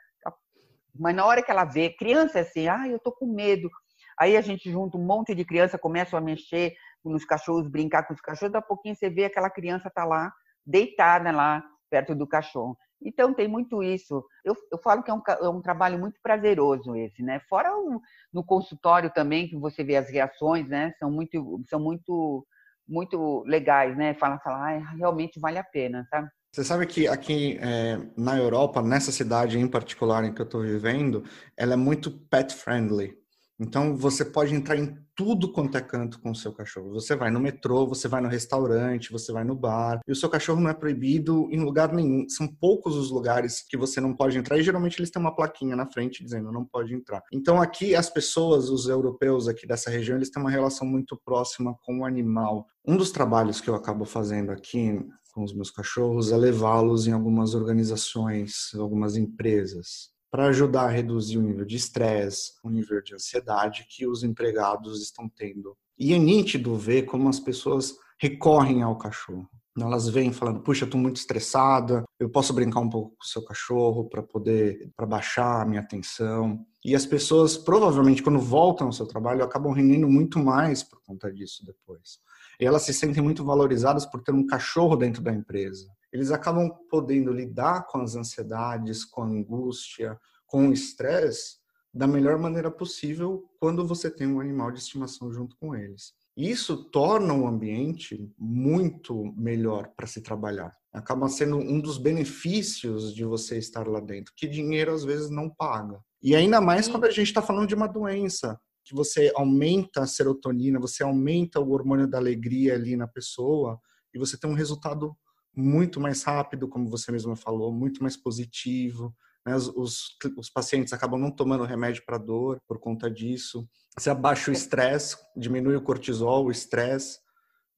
[0.94, 3.68] mas na hora que ela vê, criança é assim, ah, eu tô com medo.
[4.16, 6.72] Aí a gente junta um monte de criança, começa a mexer
[7.04, 10.32] nos cachorros, brincar com os cachorros, daqui a pouquinho você vê aquela criança tá lá,
[10.64, 12.78] deitada lá, perto do cachorro.
[13.02, 14.24] Então tem muito isso.
[14.44, 17.40] Eu, eu falo que é um, é um, trabalho muito prazeroso esse, né?
[17.48, 18.00] Fora o,
[18.32, 20.92] no consultório também, que você vê as reações, né?
[20.98, 22.46] São muito, são muito
[22.86, 24.14] muito legais, né?
[24.14, 26.28] Fala, fala, ah, realmente vale a pena, sabe?
[26.52, 30.62] Você sabe que aqui é, na Europa, nessa cidade em particular em que eu estou
[30.62, 31.22] vivendo,
[31.56, 33.19] ela é muito pet friendly.
[33.60, 36.94] Então você pode entrar em tudo quanto é canto com o seu cachorro.
[36.94, 40.30] Você vai no metrô, você vai no restaurante, você vai no bar, e o seu
[40.30, 42.26] cachorro não é proibido em lugar nenhum.
[42.26, 45.76] São poucos os lugares que você não pode entrar e geralmente eles têm uma plaquinha
[45.76, 47.22] na frente dizendo não pode entrar.
[47.30, 51.76] Então aqui as pessoas, os europeus aqui dessa região, eles têm uma relação muito próxima
[51.82, 52.66] com o animal.
[52.86, 54.98] Um dos trabalhos que eu acabo fazendo aqui
[55.34, 61.38] com os meus cachorros é levá-los em algumas organizações, algumas empresas para ajudar a reduzir
[61.38, 65.76] o nível de estresse, o nível de ansiedade que os empregados estão tendo.
[65.98, 69.48] E é nítido ver como as pessoas recorrem ao cachorro.
[69.78, 73.42] Elas vêm falando, puxa, estou muito estressada, eu posso brincar um pouco com o seu
[73.42, 76.64] cachorro para poder, para baixar a minha atenção.
[76.84, 81.32] E as pessoas, provavelmente, quando voltam ao seu trabalho, acabam rendendo muito mais por conta
[81.32, 82.18] disso depois.
[82.60, 86.70] E elas se sentem muito valorizadas por ter um cachorro dentro da empresa eles acabam
[86.88, 91.60] podendo lidar com as ansiedades, com a angústia, com o estresse
[91.92, 96.12] da melhor maneira possível quando você tem um animal de estimação junto com eles.
[96.36, 100.74] Isso torna o ambiente muito melhor para se trabalhar.
[100.92, 105.50] Acaba sendo um dos benefícios de você estar lá dentro, que dinheiro às vezes não
[105.50, 106.00] paga.
[106.22, 110.06] E ainda mais quando a gente está falando de uma doença, que você aumenta a
[110.06, 113.78] serotonina, você aumenta o hormônio da alegria ali na pessoa
[114.12, 115.16] e você tem um resultado
[115.54, 119.14] muito mais rápido, como você mesma falou, muito mais positivo.
[119.46, 119.54] Né?
[119.54, 123.68] Os, os, os, pacientes acabam não tomando remédio para dor por conta disso.
[123.98, 127.18] Você abaixa o estresse, diminui o cortisol, o estresse,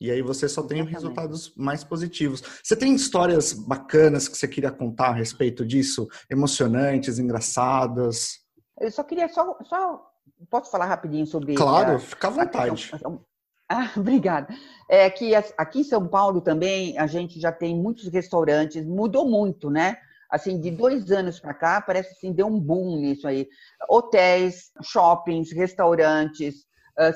[0.01, 0.93] e aí você só tem Exatamente.
[0.93, 2.43] resultados mais positivos.
[2.63, 6.09] Você tem histórias bacanas que você queria contar a respeito disso?
[6.29, 8.41] Emocionantes, engraçadas?
[8.81, 10.05] Eu só queria só, só
[10.51, 12.91] posso falar rapidinho sobre Claro, a, fica à vontade.
[12.93, 13.11] A
[13.73, 14.55] ah, obrigada.
[14.89, 19.71] É que aqui em São Paulo também a gente já tem muitos restaurantes, mudou muito,
[19.71, 19.97] né?
[20.31, 23.49] Assim, de dois anos para cá, parece assim, deu um boom nisso aí.
[23.89, 26.67] Hotéis, shoppings, restaurantes,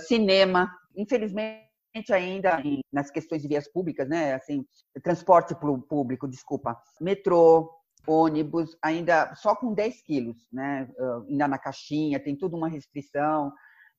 [0.06, 0.70] cinema.
[0.94, 1.66] Infelizmente,
[2.12, 4.34] ainda nas questões de vias públicas, né?
[4.34, 4.66] Assim,
[5.02, 5.54] transporte
[5.88, 6.78] público, desculpa.
[7.00, 7.70] Metrô,
[8.06, 10.88] ônibus, ainda só com 10 quilos, né?
[11.28, 13.50] Ainda na caixinha, tem tudo uma restrição.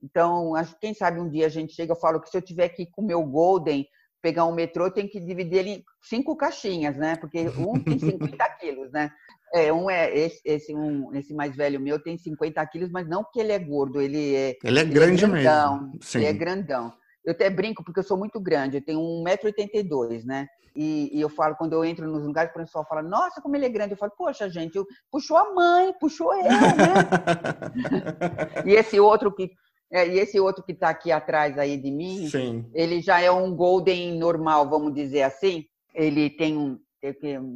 [0.01, 2.83] Então, quem sabe um dia a gente chega, eu falo que se eu tiver que
[2.83, 3.87] ir com o meu Golden,
[4.21, 7.15] pegar um metrô, eu tenho que dividir ele em cinco caixinhas, né?
[7.15, 9.11] Porque um tem 50 quilos, né?
[9.53, 13.23] É, um é esse, esse, um, esse mais velho meu tem 50 quilos, mas não
[13.23, 14.57] porque ele é gordo, ele é.
[14.63, 15.99] Ele é grande ele é grandão, mesmo.
[16.01, 16.17] Sim.
[16.19, 16.93] Ele é grandão.
[17.23, 20.47] Eu até brinco porque eu sou muito grande, eu tenho 1,82m, né?
[20.75, 23.65] E, e, eu falo, quando eu entro nos lugares, o pessoal fala, nossa, como ele
[23.65, 23.93] é grande.
[23.93, 26.53] Eu falo, poxa, gente, eu, puxou a mãe, puxou eu, né?
[28.65, 29.49] e esse outro que
[29.91, 32.69] é, e esse outro que está aqui atrás aí de mim, Sim.
[32.73, 35.65] ele já é um golden normal, vamos dizer assim.
[35.93, 36.79] Ele tem um,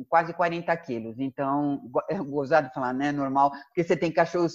[0.07, 1.15] quase 40 quilos.
[1.19, 3.11] Então, é gozado falar, né?
[3.11, 4.53] Normal, porque você tem cachorros,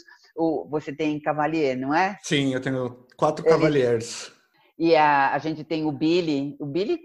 [0.71, 2.19] você tem cavalier, não é?
[2.23, 4.33] Sim, eu tenho quatro ele, cavaliers.
[4.79, 6.57] E a, a gente tem o Billy.
[6.59, 6.99] O Billy,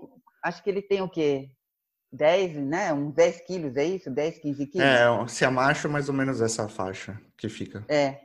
[0.44, 1.52] acho que ele tem o quê?
[2.14, 2.94] 10, né?
[2.94, 4.10] Uns 10 quilos, é isso?
[4.10, 4.88] 10, 15 quilos?
[4.88, 7.86] É, se é macho, mais ou menos essa faixa que fica.
[7.88, 8.20] É.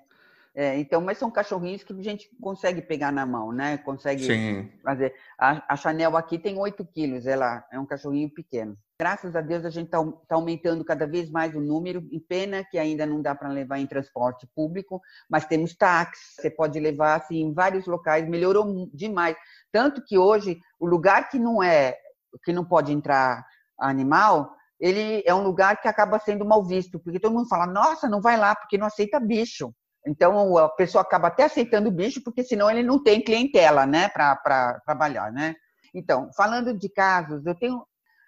[0.58, 3.76] É, então, mas são cachorrinhos que a gente consegue pegar na mão, né?
[3.76, 4.72] Consegue Sim.
[4.82, 5.14] fazer.
[5.38, 8.74] A, a Chanel aqui tem 8 quilos, ela é um cachorrinho pequeno.
[8.98, 12.02] Graças a Deus a gente está tá aumentando cada vez mais o número.
[12.10, 16.40] Em pena que ainda não dá para levar em transporte público, mas temos táxi.
[16.40, 18.26] Você pode levar assim em vários locais.
[18.26, 19.36] Melhorou demais.
[19.70, 21.98] Tanto que hoje o lugar que não é,
[22.42, 23.44] que não pode entrar
[23.78, 28.08] animal, ele é um lugar que acaba sendo mal visto, porque todo mundo fala: Nossa,
[28.08, 29.70] não vai lá porque não aceita bicho.
[30.06, 34.08] Então a pessoa acaba até aceitando o bicho, porque senão ele não tem clientela, né,
[34.08, 35.54] para trabalhar, né?
[35.94, 37.84] Então, falando de casos, eu tenho,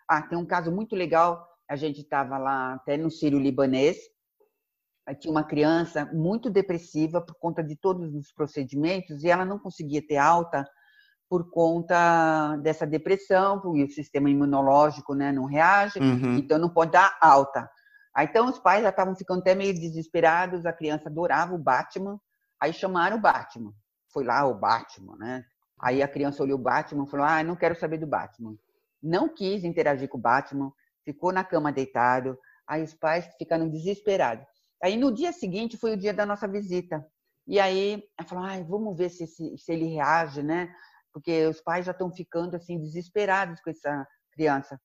[0.09, 1.47] ah, tem um caso muito legal.
[1.69, 3.99] A gente estava lá até no Sírio Libanês.
[5.21, 10.07] Tinha uma criança muito depressiva por conta de todos os procedimentos e ela não conseguia
[10.07, 10.67] ter alta
[11.29, 16.37] por conta dessa depressão, porque o sistema imunológico né, não reage, uhum.
[16.37, 17.69] então não pode dar alta.
[18.19, 22.21] Aí, então os pais já estavam ficando até meio desesperados, a criança adorava o Batman,
[22.61, 23.73] aí chamaram o Batman.
[24.13, 25.45] Foi lá o Batman, né?
[25.81, 28.57] Aí a criança olhou o Batman e falou: Ah, não quero saber do Batman.
[29.01, 30.73] Não quis interagir com o Batman,
[31.05, 32.37] ficou na cama deitado.
[32.67, 34.45] Aí os pais ficaram desesperados.
[34.83, 37.07] Aí no dia seguinte foi o dia da nossa visita.
[37.47, 40.75] E aí ela falou: ah, vamos ver se, se, se ele reage, né?
[41.13, 44.77] Porque os pais já estão ficando assim desesperados com essa criança.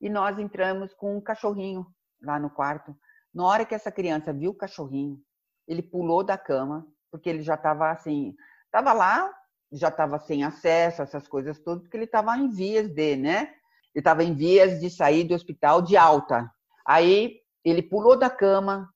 [0.00, 1.84] E nós entramos com um cachorrinho
[2.22, 2.96] lá no quarto.
[3.34, 5.18] Na hora que essa criança viu o cachorrinho,
[5.66, 9.32] ele pulou da cama, porque ele já estava assim, estava lá,
[9.72, 13.52] já estava sem acesso a essas coisas todas, porque ele estava em vias de, né?
[13.94, 16.50] Ele estava em vias de sair do hospital de alta.
[16.86, 18.88] Aí ele pulou da cama,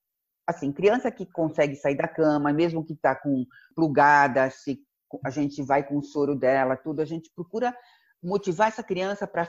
[0.46, 4.80] assim, criança que consegue sair da cama, mesmo que está com plugada, se
[5.24, 7.76] a gente vai com o soro dela, tudo, a gente procura
[8.22, 9.48] motivar essa criança para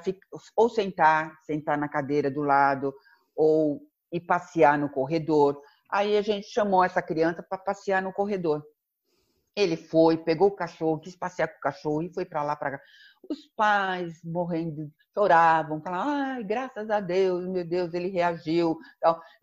[0.55, 2.93] ou sentar, sentar na cadeira do lado,
[3.35, 5.61] ou ir passear no corredor.
[5.89, 8.63] Aí a gente chamou essa criança para passear no corredor.
[9.55, 12.77] Ele foi, pegou o cachorro, quis passear com o cachorro e foi para lá para
[12.77, 12.83] cá.
[13.29, 18.77] Os pais morrendo, choravam, falavam: "Ai, graças a Deus, meu Deus, ele reagiu".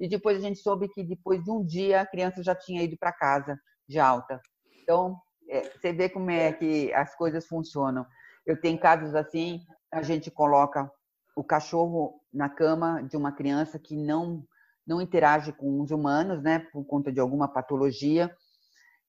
[0.01, 2.96] E depois a gente soube que depois de um dia a criança já tinha ido
[2.98, 4.40] para casa de alta.
[4.83, 8.07] Então, é, você vê como é que as coisas funcionam.
[8.46, 9.61] Eu tenho casos assim,
[9.92, 10.90] a gente coloca
[11.37, 14.44] o cachorro na cama de uma criança que não
[14.87, 18.35] não interage com os humanos, né, por conta de alguma patologia.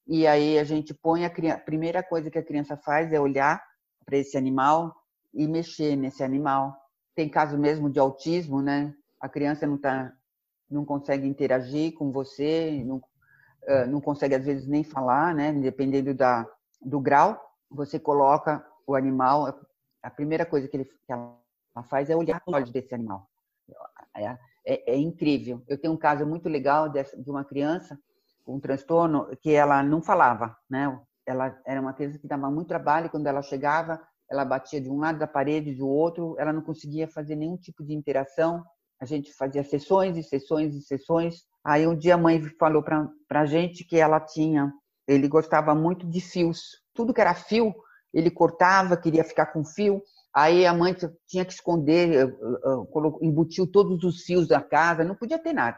[0.05, 3.19] E aí a gente põe a criança, a primeira coisa que a criança faz é
[3.19, 3.63] olhar
[4.05, 4.93] para esse animal
[5.33, 6.75] e mexer nesse animal.
[7.15, 8.93] Tem caso mesmo de autismo, né?
[9.21, 10.11] A criança não tá
[10.69, 13.01] não consegue interagir com você, não,
[13.87, 15.53] não consegue às vezes nem falar, né?
[15.53, 16.45] Dependendo da
[16.81, 17.39] do grau,
[17.69, 19.47] você coloca o animal,
[20.03, 21.39] a primeira coisa que, ele, que ela
[21.83, 23.27] faz é olhar os olhos desse animal.
[24.15, 25.63] É, é, é, incrível.
[25.67, 27.97] Eu tenho um caso muito legal de, uma criança
[28.43, 30.99] com um transtorno que ela não falava, né?
[31.25, 34.99] Ela era uma criança que dava muito trabalho quando ela chegava, ela batia de um
[34.99, 38.63] lado da parede, do outro, ela não conseguia fazer nenhum tipo de interação.
[38.99, 41.43] A gente fazia sessões e sessões e sessões.
[41.63, 44.73] Aí um dia a mãe falou para a gente que ela tinha,
[45.07, 46.81] ele gostava muito de fios.
[46.93, 47.73] Tudo que era fio,
[48.13, 50.01] ele cortava, queria ficar com fio.
[50.33, 50.95] Aí a mãe
[51.27, 55.77] tinha que esconder, eh, eh, embutiu todos os fios da casa, não podia ter nada.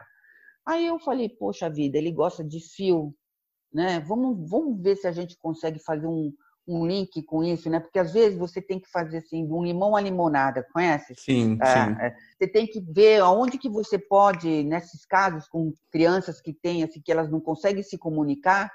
[0.64, 3.14] Aí eu falei, poxa vida, ele gosta de fio,
[3.72, 4.00] né?
[4.00, 6.32] Vamos, vamos ver se a gente consegue fazer um,
[6.68, 7.80] um link com isso, né?
[7.80, 11.14] Porque às vezes você tem que fazer assim, um limão à limonada, conhece?
[11.16, 12.16] Sim, é, sim.
[12.38, 17.00] Você tem que ver aonde que você pode, nesses casos com crianças que têm, assim,
[17.00, 18.70] que elas não conseguem se comunicar,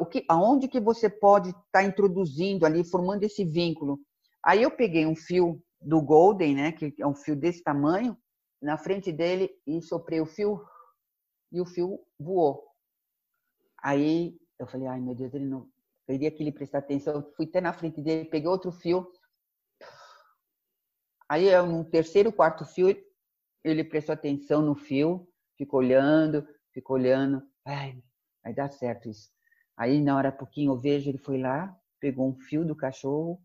[0.00, 4.00] o que, aonde que você pode estar tá introduzindo ali, formando esse vínculo.
[4.44, 8.16] Aí eu peguei um fio do Golden, né, que é um fio desse tamanho,
[8.60, 10.60] na frente dele e soprei o fio
[11.52, 12.66] e o fio voou.
[13.82, 15.60] Aí eu falei, ai meu Deus, ele não.
[16.06, 17.14] Eu queria que ele prestasse atenção.
[17.14, 19.10] Eu fui até na frente dele, peguei outro fio.
[21.28, 22.88] Aí no terceiro, quarto fio,
[23.62, 27.42] ele prestou atenção no fio, ficou olhando, ficou olhando.
[27.64, 28.02] Ai,
[28.42, 29.30] vai dar certo isso.
[29.76, 33.40] Aí na hora pouquinho eu vejo, ele foi lá, pegou um fio do cachorro,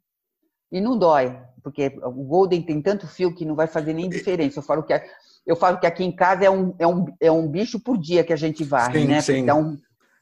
[0.73, 4.57] e não dói, porque o Golden tem tanto fio que não vai fazer nem diferença.
[4.57, 4.99] Eu falo que,
[5.45, 8.23] eu falo que aqui em casa é um, é um, é um bicho por dia
[8.23, 9.21] que a gente varre, sim, né?
[9.21, 9.37] Sim.
[9.37, 9.77] Então,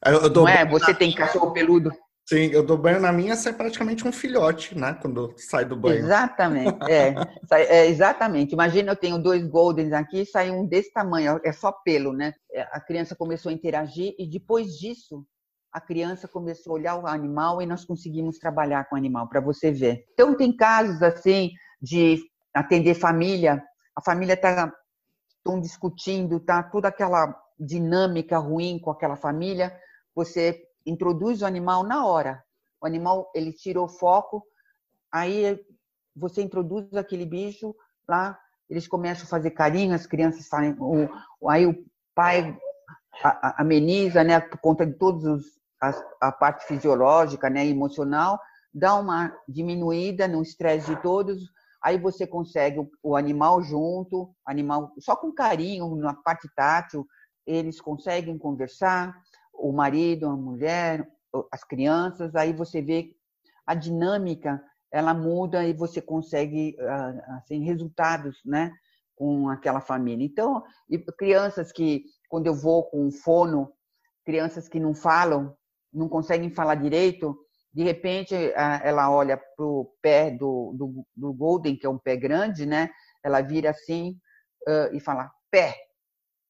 [0.05, 0.65] eu, não é?
[0.65, 1.89] Você tem cachorro peludo.
[2.25, 4.97] Sim, eu dou banho na minha, sai praticamente um filhote, né?
[5.01, 5.99] Quando sai do banho.
[5.99, 7.15] Exatamente, é,
[7.51, 8.53] é, exatamente.
[8.53, 12.33] Imagina, eu tenho dois Goldens aqui, sai um desse tamanho, é só pelo, né?
[12.51, 15.25] É, a criança começou a interagir e depois disso,
[15.71, 19.39] a criança começou a olhar o animal e nós conseguimos trabalhar com o animal, para
[19.39, 20.05] você ver.
[20.13, 21.51] Então, tem casos assim
[21.81, 22.19] de
[22.53, 23.63] atender família,
[23.95, 24.71] a família está
[25.61, 29.75] discutindo, tá toda aquela dinâmica ruim com aquela família,
[30.13, 32.43] você introduz o animal na hora.
[32.81, 34.43] O animal, ele tira o foco,
[35.11, 35.59] aí
[36.15, 37.73] você introduz aquele bicho
[38.07, 38.37] lá,
[38.69, 41.07] eles começam a fazer carinho, as crianças saem, o,
[41.49, 42.57] aí o pai
[43.57, 48.39] ameniza, né, por conta de todos os a, a parte fisiológica, né, emocional,
[48.73, 51.51] dá uma diminuída no estresse de todos,
[51.81, 57.05] aí você consegue o, o, animal junto, animal só com carinho, na parte tátil,
[57.45, 59.13] eles conseguem conversar,
[59.53, 61.07] o marido, a mulher,
[61.51, 63.15] as crianças, aí você vê
[63.65, 68.71] a dinâmica, ela muda e você consegue ah, assim resultados, né,
[69.15, 70.25] com aquela família.
[70.25, 70.63] Então,
[71.17, 73.71] crianças que quando eu vou com um fono,
[74.25, 75.55] crianças que não falam,
[75.93, 77.37] não conseguem falar direito,
[77.73, 78.35] de repente
[78.83, 82.89] ela olha para o pé do, do, do, Golden, que é um pé grande, né?
[83.23, 84.17] Ela vira assim
[84.67, 85.75] uh, e fala pé.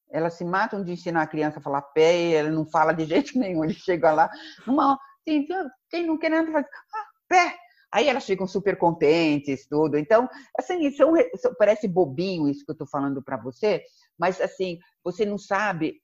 [0.10, 3.06] Elas se matam de ensinar a criança a falar pé e ela não fala de
[3.06, 3.64] jeito nenhum.
[3.64, 4.30] Ele chega lá,
[4.66, 5.46] numa, assim,
[5.90, 7.56] quem não quer nada faz ah, pé.
[7.94, 9.98] Aí elas ficam super contentes, tudo.
[9.98, 10.28] Então,
[10.58, 11.14] assim, são,
[11.58, 13.84] parece bobinho isso que eu estou falando para você,
[14.18, 15.96] mas assim, você não sabe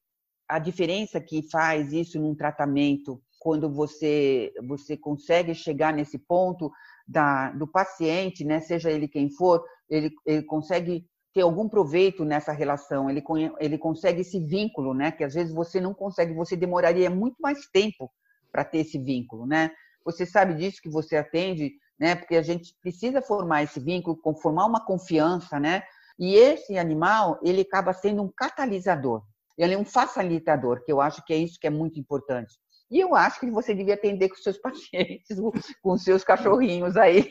[0.50, 6.70] a diferença que faz isso num tratamento quando você você consegue chegar nesse ponto
[7.08, 12.52] da, do paciente, né, seja ele quem for, ele, ele consegue ter algum proveito nessa
[12.52, 13.24] relação, ele,
[13.58, 17.66] ele consegue esse vínculo, né, que às vezes você não consegue, você demoraria muito mais
[17.68, 18.12] tempo
[18.52, 19.72] para ter esse vínculo, né?
[20.04, 22.16] Você sabe disso que você atende, né?
[22.16, 25.84] Porque a gente precisa formar esse vínculo, formar uma confiança, né?
[26.20, 29.22] E esse animal, ele acaba sendo um catalisador.
[29.58, 32.54] Ele é um facilitador, que eu acho que é isso que é muito importante.
[32.90, 35.38] E eu acho que você devia atender com seus pacientes,
[35.82, 37.30] com seus cachorrinhos aí.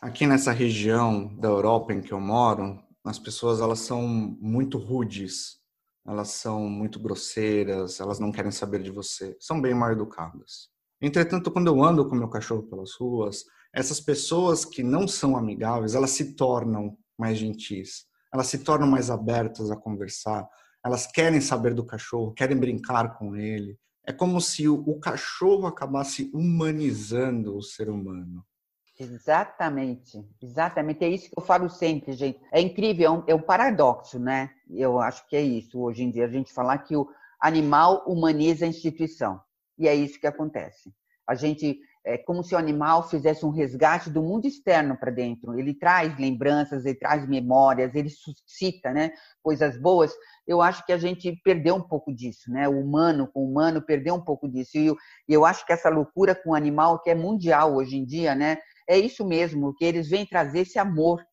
[0.00, 5.60] Aqui nessa região da Europa em que eu moro, as pessoas elas são muito rudes,
[6.06, 10.70] elas são muito grosseiras, elas não querem saber de você, são bem mal educadas.
[11.00, 13.44] Entretanto, quando eu ando com meu cachorro pelas ruas,
[13.74, 19.10] essas pessoas que não são amigáveis, elas se tornam mais gentis, elas se tornam mais
[19.10, 20.48] abertas a conversar,
[20.84, 25.66] elas querem saber do cachorro, querem brincar com ele, é como se o, o cachorro
[25.66, 28.44] acabasse humanizando o ser humano.
[28.98, 31.04] Exatamente, exatamente.
[31.04, 32.40] É isso que eu falo sempre, gente.
[32.52, 34.50] É incrível, é um, é um, paradoxo, né?
[34.68, 37.08] Eu acho que é isso hoje em dia, a gente falar que o
[37.40, 39.40] animal humaniza a instituição.
[39.78, 40.92] E é isso que acontece.
[41.26, 45.58] A gente é como se o animal fizesse um resgate do mundo externo para dentro.
[45.58, 50.12] Ele traz lembranças, ele traz memórias, ele suscita né, coisas boas.
[50.46, 52.68] Eu acho que a gente perdeu um pouco disso, né?
[52.68, 54.76] O humano com o humano perdeu um pouco disso.
[54.76, 54.96] E eu,
[55.28, 58.58] eu acho que essa loucura com o animal, que é mundial hoje em dia, né?
[58.88, 61.24] É isso mesmo, que eles vêm trazer esse amor,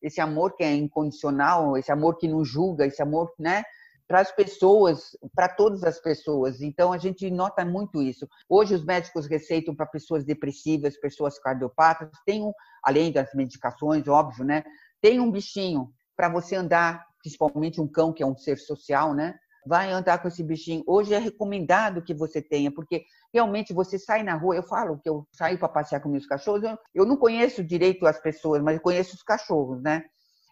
[0.00, 3.64] esse amor que é incondicional, esse amor que não julga, esse amor, né?
[4.12, 6.60] Para as pessoas, para todas as pessoas.
[6.60, 8.28] Então, a gente nota muito isso.
[8.46, 12.52] Hoje, os médicos receitam para pessoas depressivas, pessoas cardiopatas, tem um,
[12.84, 14.64] além das medicações, óbvio, né?
[15.00, 19.34] Tem um bichinho para você andar, principalmente um cão, que é um ser social, né?
[19.66, 20.84] Vai andar com esse bichinho.
[20.86, 24.56] Hoje é recomendado que você tenha, porque realmente você sai na rua.
[24.56, 26.64] Eu falo que eu saio para passear com meus cachorros.
[26.64, 30.04] Eu, eu não conheço direito as pessoas, mas eu conheço os cachorros, né?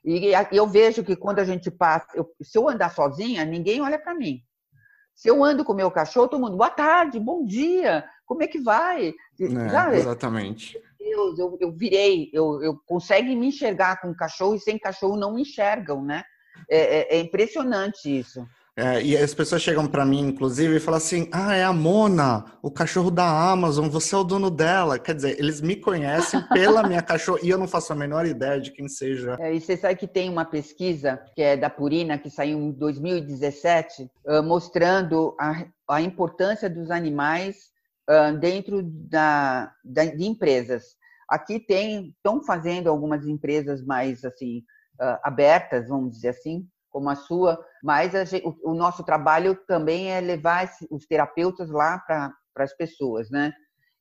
[0.05, 3.99] E eu vejo que quando a gente passa, eu, se eu andar sozinha, ninguém olha
[3.99, 4.41] para mim.
[5.15, 8.47] Se eu ando com o meu cachorro, todo mundo, boa tarde, bom dia, como é
[8.47, 9.13] que vai?
[9.93, 10.81] É, exatamente.
[10.99, 15.35] Deus, eu, eu virei, eu, eu consigo me enxergar com cachorro e sem cachorro não
[15.35, 16.23] me enxergam, né?
[16.69, 18.47] É, é, é impressionante isso.
[18.81, 22.47] É, e as pessoas chegam para mim, inclusive, e falam assim: Ah, é a Mona,
[22.63, 24.99] o cachorro da Amazon, você é o dono dela.
[24.99, 28.59] Quer dizer, eles me conhecem pela minha cachorra e eu não faço a menor ideia
[28.59, 29.37] de quem seja.
[29.39, 32.73] É, e você sabe que tem uma pesquisa que é da Purina, que saiu em
[32.73, 37.71] 2017, uh, mostrando a, a importância dos animais
[38.09, 40.97] uh, dentro da, da, de empresas.
[41.29, 44.65] Aqui tem, estão fazendo algumas empresas mais assim
[45.01, 49.55] uh, abertas, vamos dizer assim, como a sua, mas a gente, o, o, nosso trabalho
[49.67, 53.53] também é levar os terapeutas lá para as pessoas, né?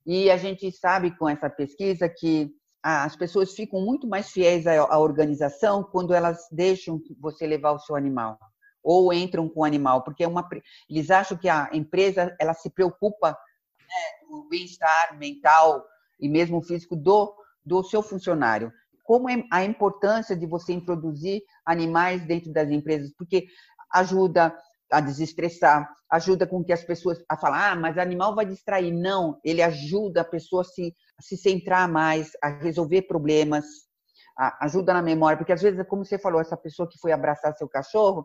[0.04, 2.50] E a gente sabe com essa pesquisa que
[2.82, 7.78] as pessoas ficam muito mais fiéis à, à organização quando elas deixam você levar o
[7.78, 8.38] seu animal
[8.82, 10.48] ou entram com o animal, porque é uma,
[10.88, 13.30] eles acham que a empresa ela se preocupa
[13.78, 15.84] né, com o bem-estar mental
[16.18, 17.34] e mesmo físico do,
[17.64, 18.72] do seu funcionário
[19.10, 23.48] como é a importância de você introduzir animais dentro das empresas, porque
[23.92, 24.56] ajuda
[24.88, 28.92] a desestressar, ajuda com que as pessoas a falar, ah, mas animal vai distrair.
[28.92, 33.64] Não, ele ajuda a pessoa a se, a se centrar mais, a resolver problemas,
[34.38, 37.52] a, ajuda na memória, porque às vezes, como você falou, essa pessoa que foi abraçar
[37.56, 38.24] seu cachorro,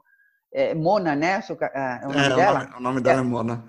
[0.53, 1.41] é, Mona, né?
[1.41, 2.59] Seu, é, o nome é, dela?
[2.59, 3.65] O nome, o nome dela é, é Mona.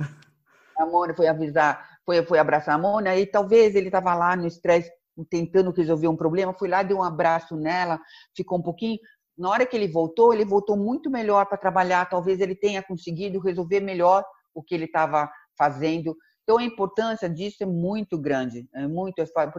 [0.78, 4.46] A Mônia foi avisar, foi, foi abraçar a Mônia, e talvez ele estava lá no
[4.46, 4.90] estresse,
[5.24, 8.00] tentando resolver um problema, fui lá, dei um abraço nela,
[8.36, 8.98] ficou um pouquinho.
[9.36, 13.38] Na hora que ele voltou, ele voltou muito melhor para trabalhar, talvez ele tenha conseguido
[13.38, 16.16] resolver melhor o que ele estava fazendo.
[16.42, 19.18] Então, a importância disso é muito grande, é muito.
[19.18, 19.52] Eu falo,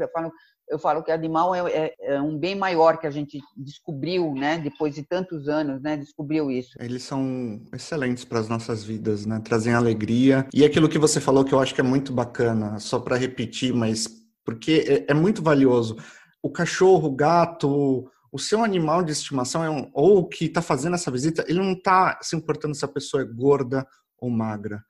[0.69, 4.57] eu falo, que animal é, é, é, um bem maior que a gente descobriu, né?
[4.57, 5.97] Depois de tantos anos, né?
[5.97, 6.71] Descobriu isso.
[6.79, 9.41] Eles são excelentes para as nossas vidas, né?
[9.43, 10.47] Trazem alegria.
[10.53, 13.73] E aquilo que você falou que eu acho que é muito bacana, só para repetir,
[13.73, 14.07] mas
[14.47, 15.97] porque é, é, muito valioso.
[16.41, 20.93] O cachorro, o gato, o seu animal de estimação é um, ou que está fazendo
[20.93, 23.85] essa visita, ele não está se importando se a pessoa é gorda
[24.17, 24.81] ou magra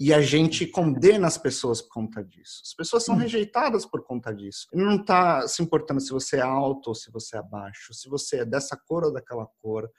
[0.00, 2.62] e a gente condena as pessoas por conta disso.
[2.64, 3.18] As pessoas são hum.
[3.18, 4.66] rejeitadas por conta disso.
[4.72, 8.08] Ele não está se importando se você é alto ou se você é baixo, se
[8.08, 9.90] você é dessa cor ou daquela cor,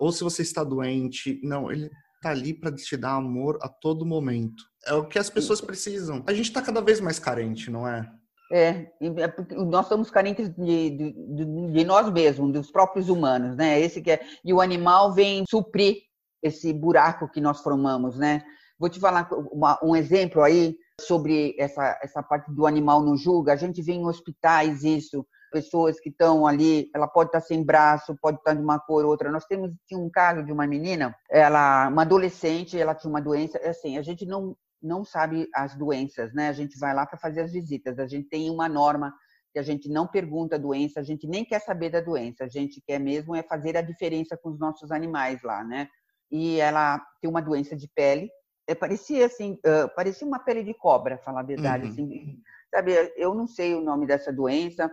[0.00, 1.40] ou se você está doente.
[1.44, 4.64] Não, ele está ali para te dar amor a todo momento.
[4.84, 6.24] É o que as pessoas precisam.
[6.26, 8.12] A gente está cada vez mais carente, não é?
[8.52, 13.80] É, é nós somos carentes de, de, de, nós mesmos, dos próprios humanos, né?
[13.80, 15.96] Esse que é, e o animal vem suprir
[16.42, 18.42] esse buraco que nós formamos, né?
[18.78, 23.52] Vou te falar uma, um exemplo aí sobre essa, essa parte do animal no julga.
[23.52, 28.16] A gente vê em hospitais isso, pessoas que estão ali, ela pode estar sem braço,
[28.20, 29.30] pode estar de uma cor ou outra.
[29.30, 33.58] Nós temos tinha um caso de uma menina, ela, uma adolescente, ela tinha uma doença,
[33.58, 36.48] é assim, a gente não não sabe as doenças, né?
[36.48, 39.14] A gente vai lá para fazer as visitas, a gente tem uma norma
[39.52, 42.48] que a gente não pergunta a doença, a gente nem quer saber da doença, a
[42.48, 45.88] gente quer mesmo é fazer a diferença com os nossos animais lá, né?
[46.30, 48.28] E ela tem uma doença de pele,
[48.66, 51.84] é, parecia assim, uh, parecia uma pele de cobra, falar a verdade.
[51.84, 51.90] Uhum.
[51.90, 52.42] Assim,
[52.74, 54.90] sabe, eu não sei o nome dessa doença.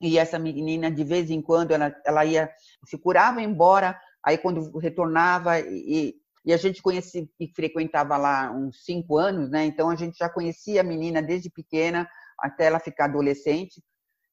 [0.00, 2.50] E essa menina, de vez em quando, ela, ela ia,
[2.86, 6.14] se curava embora, aí quando retornava, e,
[6.44, 9.64] e a gente conhecia e frequentava lá uns cinco anos, né?
[9.64, 13.82] Então a gente já conhecia a menina desde pequena até ela ficar adolescente.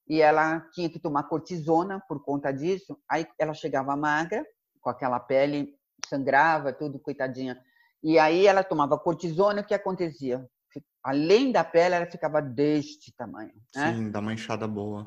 [0.09, 2.97] E ela tinha que tomar cortisona por conta disso.
[3.09, 4.45] Aí ela chegava magra,
[4.79, 5.75] com aquela pele,
[6.07, 7.61] sangrava, tudo, coitadinha
[8.03, 10.47] e aí ela tomava cortisona, o que acontecia?
[11.03, 13.53] Além da pele, ela ficava deste tamanho.
[13.75, 13.93] Né?
[13.93, 15.03] Sim, dá uma inchada boa.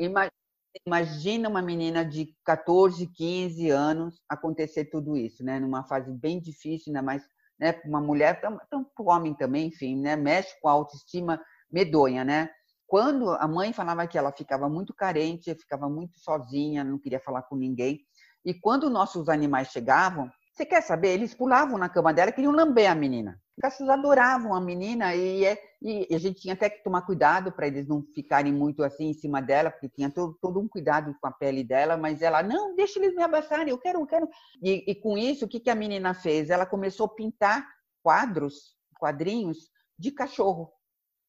[0.87, 5.59] Imagina uma menina de 14, 15 anos acontecer tudo isso, né?
[5.59, 7.25] Numa fase bem difícil, ainda mais
[7.59, 7.79] né?
[7.85, 8.41] uma mulher,
[8.71, 10.17] tão homem também, enfim, né?
[10.17, 11.41] Mexe com a autoestima
[11.71, 12.51] medonha, né?
[12.87, 17.43] Quando a mãe falava que ela ficava muito carente, ficava muito sozinha, não queria falar
[17.43, 18.01] com ninguém.
[18.45, 20.31] E quando nossos animais chegavam,
[20.61, 21.09] você quer saber?
[21.09, 23.41] Eles pulavam na cama dela e queriam lamber a menina.
[23.57, 27.51] Os cachorros adoravam a menina e, é, e a gente tinha até que tomar cuidado
[27.51, 31.17] para eles não ficarem muito assim em cima dela, porque tinha todo, todo, um cuidado
[31.19, 34.29] com a pele dela, mas ela, não, deixa eles me abraçarem, eu quero, eu quero.
[34.63, 36.51] E, e com isso, o que, que a menina fez?
[36.51, 37.67] Ela começou a pintar
[38.03, 40.71] quadros, quadrinhos de cachorro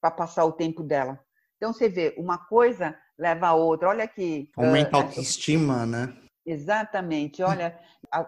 [0.02, 1.18] para passar o tempo dela.
[1.56, 3.90] Então você vê, uma coisa leva a outra.
[3.90, 4.50] Olha aqui.
[4.58, 6.18] Aumenta a autoestima, né?
[6.46, 7.44] Exatamente.
[7.44, 7.78] Olha,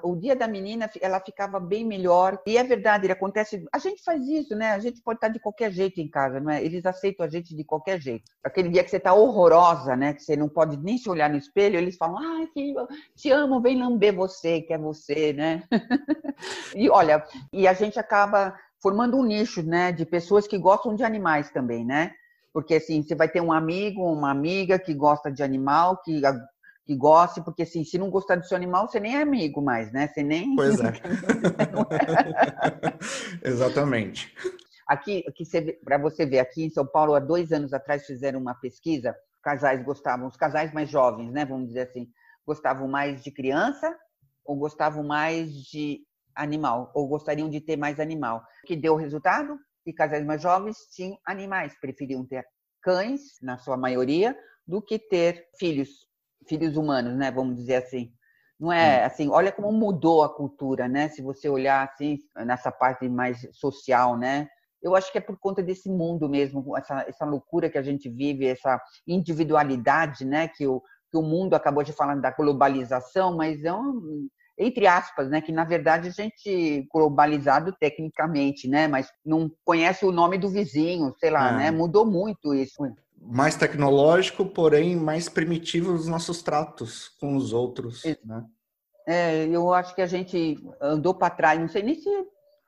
[0.03, 2.39] o dia da menina, ela ficava bem melhor.
[2.45, 3.65] E é verdade, ele acontece.
[3.73, 4.71] A gente faz isso, né?
[4.71, 6.63] A gente pode estar de qualquer jeito em casa, não é?
[6.63, 8.31] Eles aceitam a gente de qualquer jeito.
[8.43, 10.13] Aquele dia que você está horrorosa, né?
[10.13, 12.75] Que você não pode nem se olhar no espelho, eles falam: ai, que
[13.15, 15.63] te amo, vem lamber você, que é você, né?
[16.75, 19.91] e olha, e a gente acaba formando um nicho, né?
[19.91, 22.11] De pessoas que gostam de animais também, né?
[22.53, 26.21] Porque assim, você vai ter um amigo, uma amiga que gosta de animal, que
[26.85, 29.91] que goste, porque assim, se não gostar do seu animal, você nem é amigo mais,
[29.91, 30.07] né?
[30.07, 30.55] Você nem.
[30.55, 30.93] Pois é.
[33.43, 34.35] Exatamente.
[34.87, 35.43] Aqui, aqui
[35.83, 39.15] para você ver, aqui em São Paulo, há dois anos atrás, fizeram uma pesquisa.
[39.41, 41.45] Casais gostavam, os casais mais jovens, né?
[41.45, 42.07] Vamos dizer assim,
[42.45, 43.97] gostavam mais de criança
[44.45, 46.01] ou gostavam mais de
[46.35, 48.43] animal, ou gostariam de ter mais animal.
[48.63, 49.57] O que deu o resultado?
[49.83, 52.45] Que casais mais jovens tinham animais, preferiam ter
[52.81, 55.89] cães, na sua maioria, do que ter filhos
[56.47, 57.31] filhos humanos, né?
[57.31, 58.11] Vamos dizer assim.
[58.59, 61.09] Não é assim, olha como mudou a cultura, né?
[61.09, 64.47] Se você olhar assim nessa parte mais social, né?
[64.81, 68.09] Eu acho que é por conta desse mundo mesmo, essa, essa loucura que a gente
[68.09, 70.47] vive, essa individualidade, né?
[70.47, 74.27] Que o, que o mundo acabou de falar da globalização, mas é um,
[74.57, 80.11] entre aspas, né, que na verdade a gente globalizado tecnicamente, né, mas não conhece o
[80.11, 81.57] nome do vizinho, sei lá, é.
[81.57, 82.83] né, mudou muito isso
[83.25, 88.45] mais tecnológico, porém mais primitivo os nossos tratos com os outros, né?
[89.07, 92.09] É, eu acho que a gente andou para trás, não sei nem se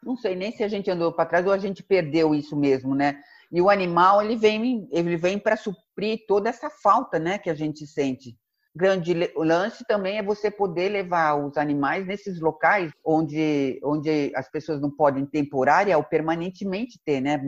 [0.03, 2.93] não sei nem se a gente andou para trás ou a gente perdeu isso mesmo,
[2.93, 3.19] né?
[3.51, 7.55] E o animal ele vem ele vem para suprir toda essa falta, né, que a
[7.55, 8.37] gente sente.
[8.75, 14.81] grande lance também é você poder levar os animais nesses locais onde, onde as pessoas
[14.81, 17.41] não podem temporária ou permanentemente ter, né?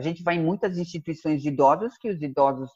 [0.00, 2.70] A gente vai em muitas instituições de idosos que os idosos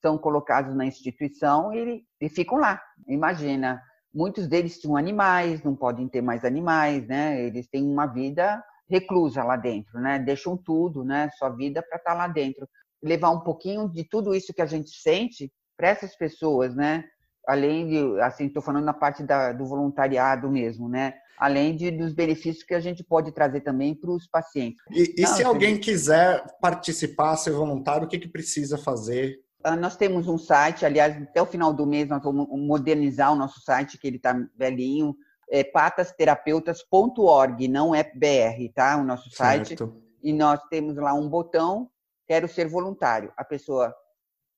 [0.00, 2.80] são colocados na instituição e, e ficam lá.
[3.08, 3.82] Imagina,
[4.14, 7.44] muitos deles tinham animais, não podem ter mais animais, né?
[7.44, 10.20] Eles têm uma vida reclusa lá dentro, né?
[10.20, 11.28] Deixam tudo, né?
[11.36, 12.68] Sua vida para estar tá lá dentro.
[13.02, 17.02] Levar um pouquinho de tudo isso que a gente sente para essas pessoas, né?
[17.48, 21.14] Além de, assim, estou falando na parte da, do voluntariado mesmo, né?
[21.38, 24.84] Além de, dos benefícios que a gente pode trazer também para os pacientes.
[24.90, 29.40] E, e Não, se alguém quiser participar, ser voluntário, o que, que precisa fazer?
[29.64, 33.36] Ah, nós temos um site, aliás, até o final do mês nós vamos modernizar o
[33.36, 35.16] nosso site, que ele está velhinho,
[35.50, 38.98] é patasterapeutas.org, não é BR, tá?
[38.98, 39.68] O nosso site.
[39.68, 39.96] Certo.
[40.22, 41.88] E nós temos lá um botão,
[42.26, 43.32] quero ser voluntário.
[43.38, 43.94] A pessoa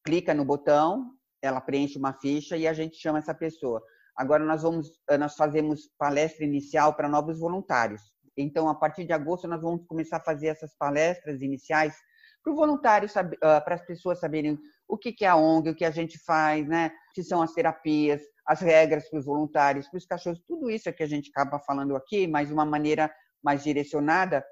[0.04, 1.12] clica no botão,
[1.42, 3.82] ela preenche uma ficha e a gente chama essa pessoa.
[4.16, 8.02] Agora nós vamos, eh, nós fazemos palestra inicial para novos voluntários.
[8.36, 11.94] Então, a partir de agosto, nós vamos começar a fazer essas palestras iniciais
[12.42, 13.08] para o voluntário,
[13.42, 16.66] ah, para as pessoas saberem o que é a ONG, o que a gente faz,
[16.66, 16.90] né?
[17.14, 20.92] que são as terapias, as regras para os voluntários, para os cachorros, tudo isso é
[20.92, 23.10] que a gente acaba falando aqui, mas de uma maneira
[23.42, 24.44] mais direcionada,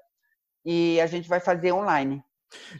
[0.65, 2.23] e a gente vai fazer online.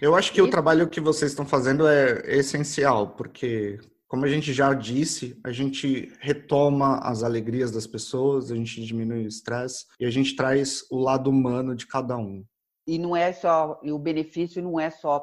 [0.01, 3.79] Eu acho que o trabalho que vocês estão fazendo é essencial, porque
[4.09, 9.23] como a gente já disse, a gente retoma as alegrias das pessoas, a gente diminui
[9.23, 12.43] o estresse e a gente traz o lado humano de cada um.
[12.87, 15.19] E não é só, e o benefício não é só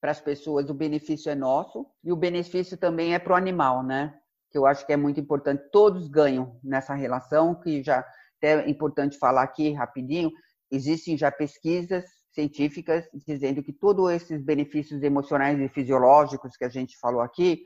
[0.00, 3.82] para as pessoas, o benefício é nosso e o benefício também é para o animal,
[3.82, 4.14] né?
[4.50, 5.62] Que eu acho que é muito importante.
[5.70, 8.02] Todos ganham nessa relação, que já
[8.42, 10.30] é importante falar aqui rapidinho.
[10.70, 12.06] Existem já pesquisas
[12.36, 17.64] científicas dizendo que todos esses benefícios emocionais e fisiológicos que a gente falou aqui,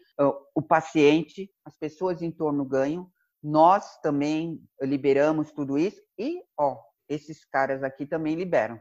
[0.54, 3.10] o paciente, as pessoas em torno ganham,
[3.42, 8.80] nós também liberamos tudo isso e, ó, esses caras aqui também liberam.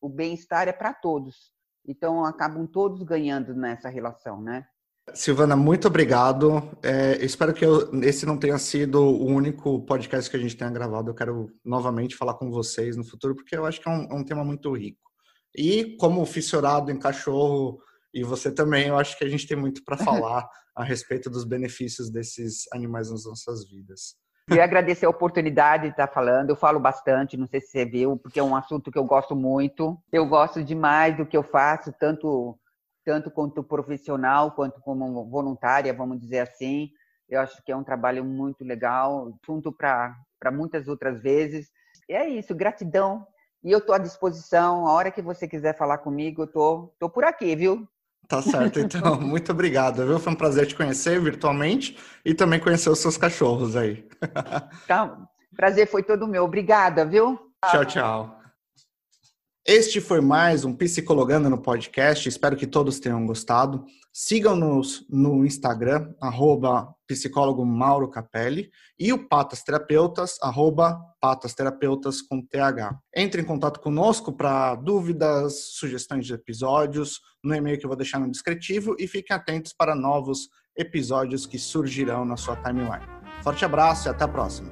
[0.00, 1.52] O bem-estar é para todos.
[1.86, 4.66] Então acabam todos ganhando nessa relação, né?
[5.14, 6.62] Silvana, muito obrigado.
[6.82, 10.70] É, espero que eu, esse não tenha sido o único podcast que a gente tenha
[10.70, 11.10] gravado.
[11.10, 14.14] Eu quero novamente falar com vocês no futuro, porque eu acho que é um, é
[14.14, 15.09] um tema muito rico.
[15.56, 17.80] E como fissurado em cachorro,
[18.12, 21.44] e você também, eu acho que a gente tem muito para falar a respeito dos
[21.44, 24.16] benefícios desses animais nas nossas vidas.
[24.50, 26.50] E agradecer a oportunidade de estar falando.
[26.50, 29.36] Eu falo bastante, não sei se você viu, porque é um assunto que eu gosto
[29.36, 29.96] muito.
[30.10, 32.58] Eu gosto demais do que eu faço, tanto
[33.04, 36.90] tanto quanto profissional, quanto como voluntária, vamos dizer assim.
[37.28, 40.14] Eu acho que é um trabalho muito legal, junto para
[40.52, 41.70] muitas outras vezes.
[42.08, 43.26] E é isso, gratidão
[43.62, 47.08] e eu estou à disposição, a hora que você quiser falar comigo, eu tô, tô
[47.08, 47.86] por aqui, viu?
[48.26, 50.18] Tá certo, então, muito obrigado, viu?
[50.18, 54.08] Foi um prazer te conhecer virtualmente e também conhecer os seus cachorros aí.
[54.86, 55.18] Tá,
[55.56, 56.44] prazer foi todo meu.
[56.44, 57.38] Obrigada, viu?
[57.66, 58.39] Tchau, tchau.
[59.66, 62.26] Este foi mais um Psicologando no podcast.
[62.26, 63.84] Espero que todos tenham gostado.
[64.10, 72.40] Sigam-nos no Instagram, arroba psicólogo Mauro Capelli, e o Patas Terapeutas, arroba Patas Terapeutas com
[72.40, 72.98] TH.
[73.14, 78.18] Entre em contato conosco para dúvidas, sugestões de episódios, no e-mail que eu vou deixar
[78.18, 83.04] no descritivo, e fiquem atentos para novos episódios que surgirão na sua timeline.
[83.42, 84.70] Forte abraço e até a próxima.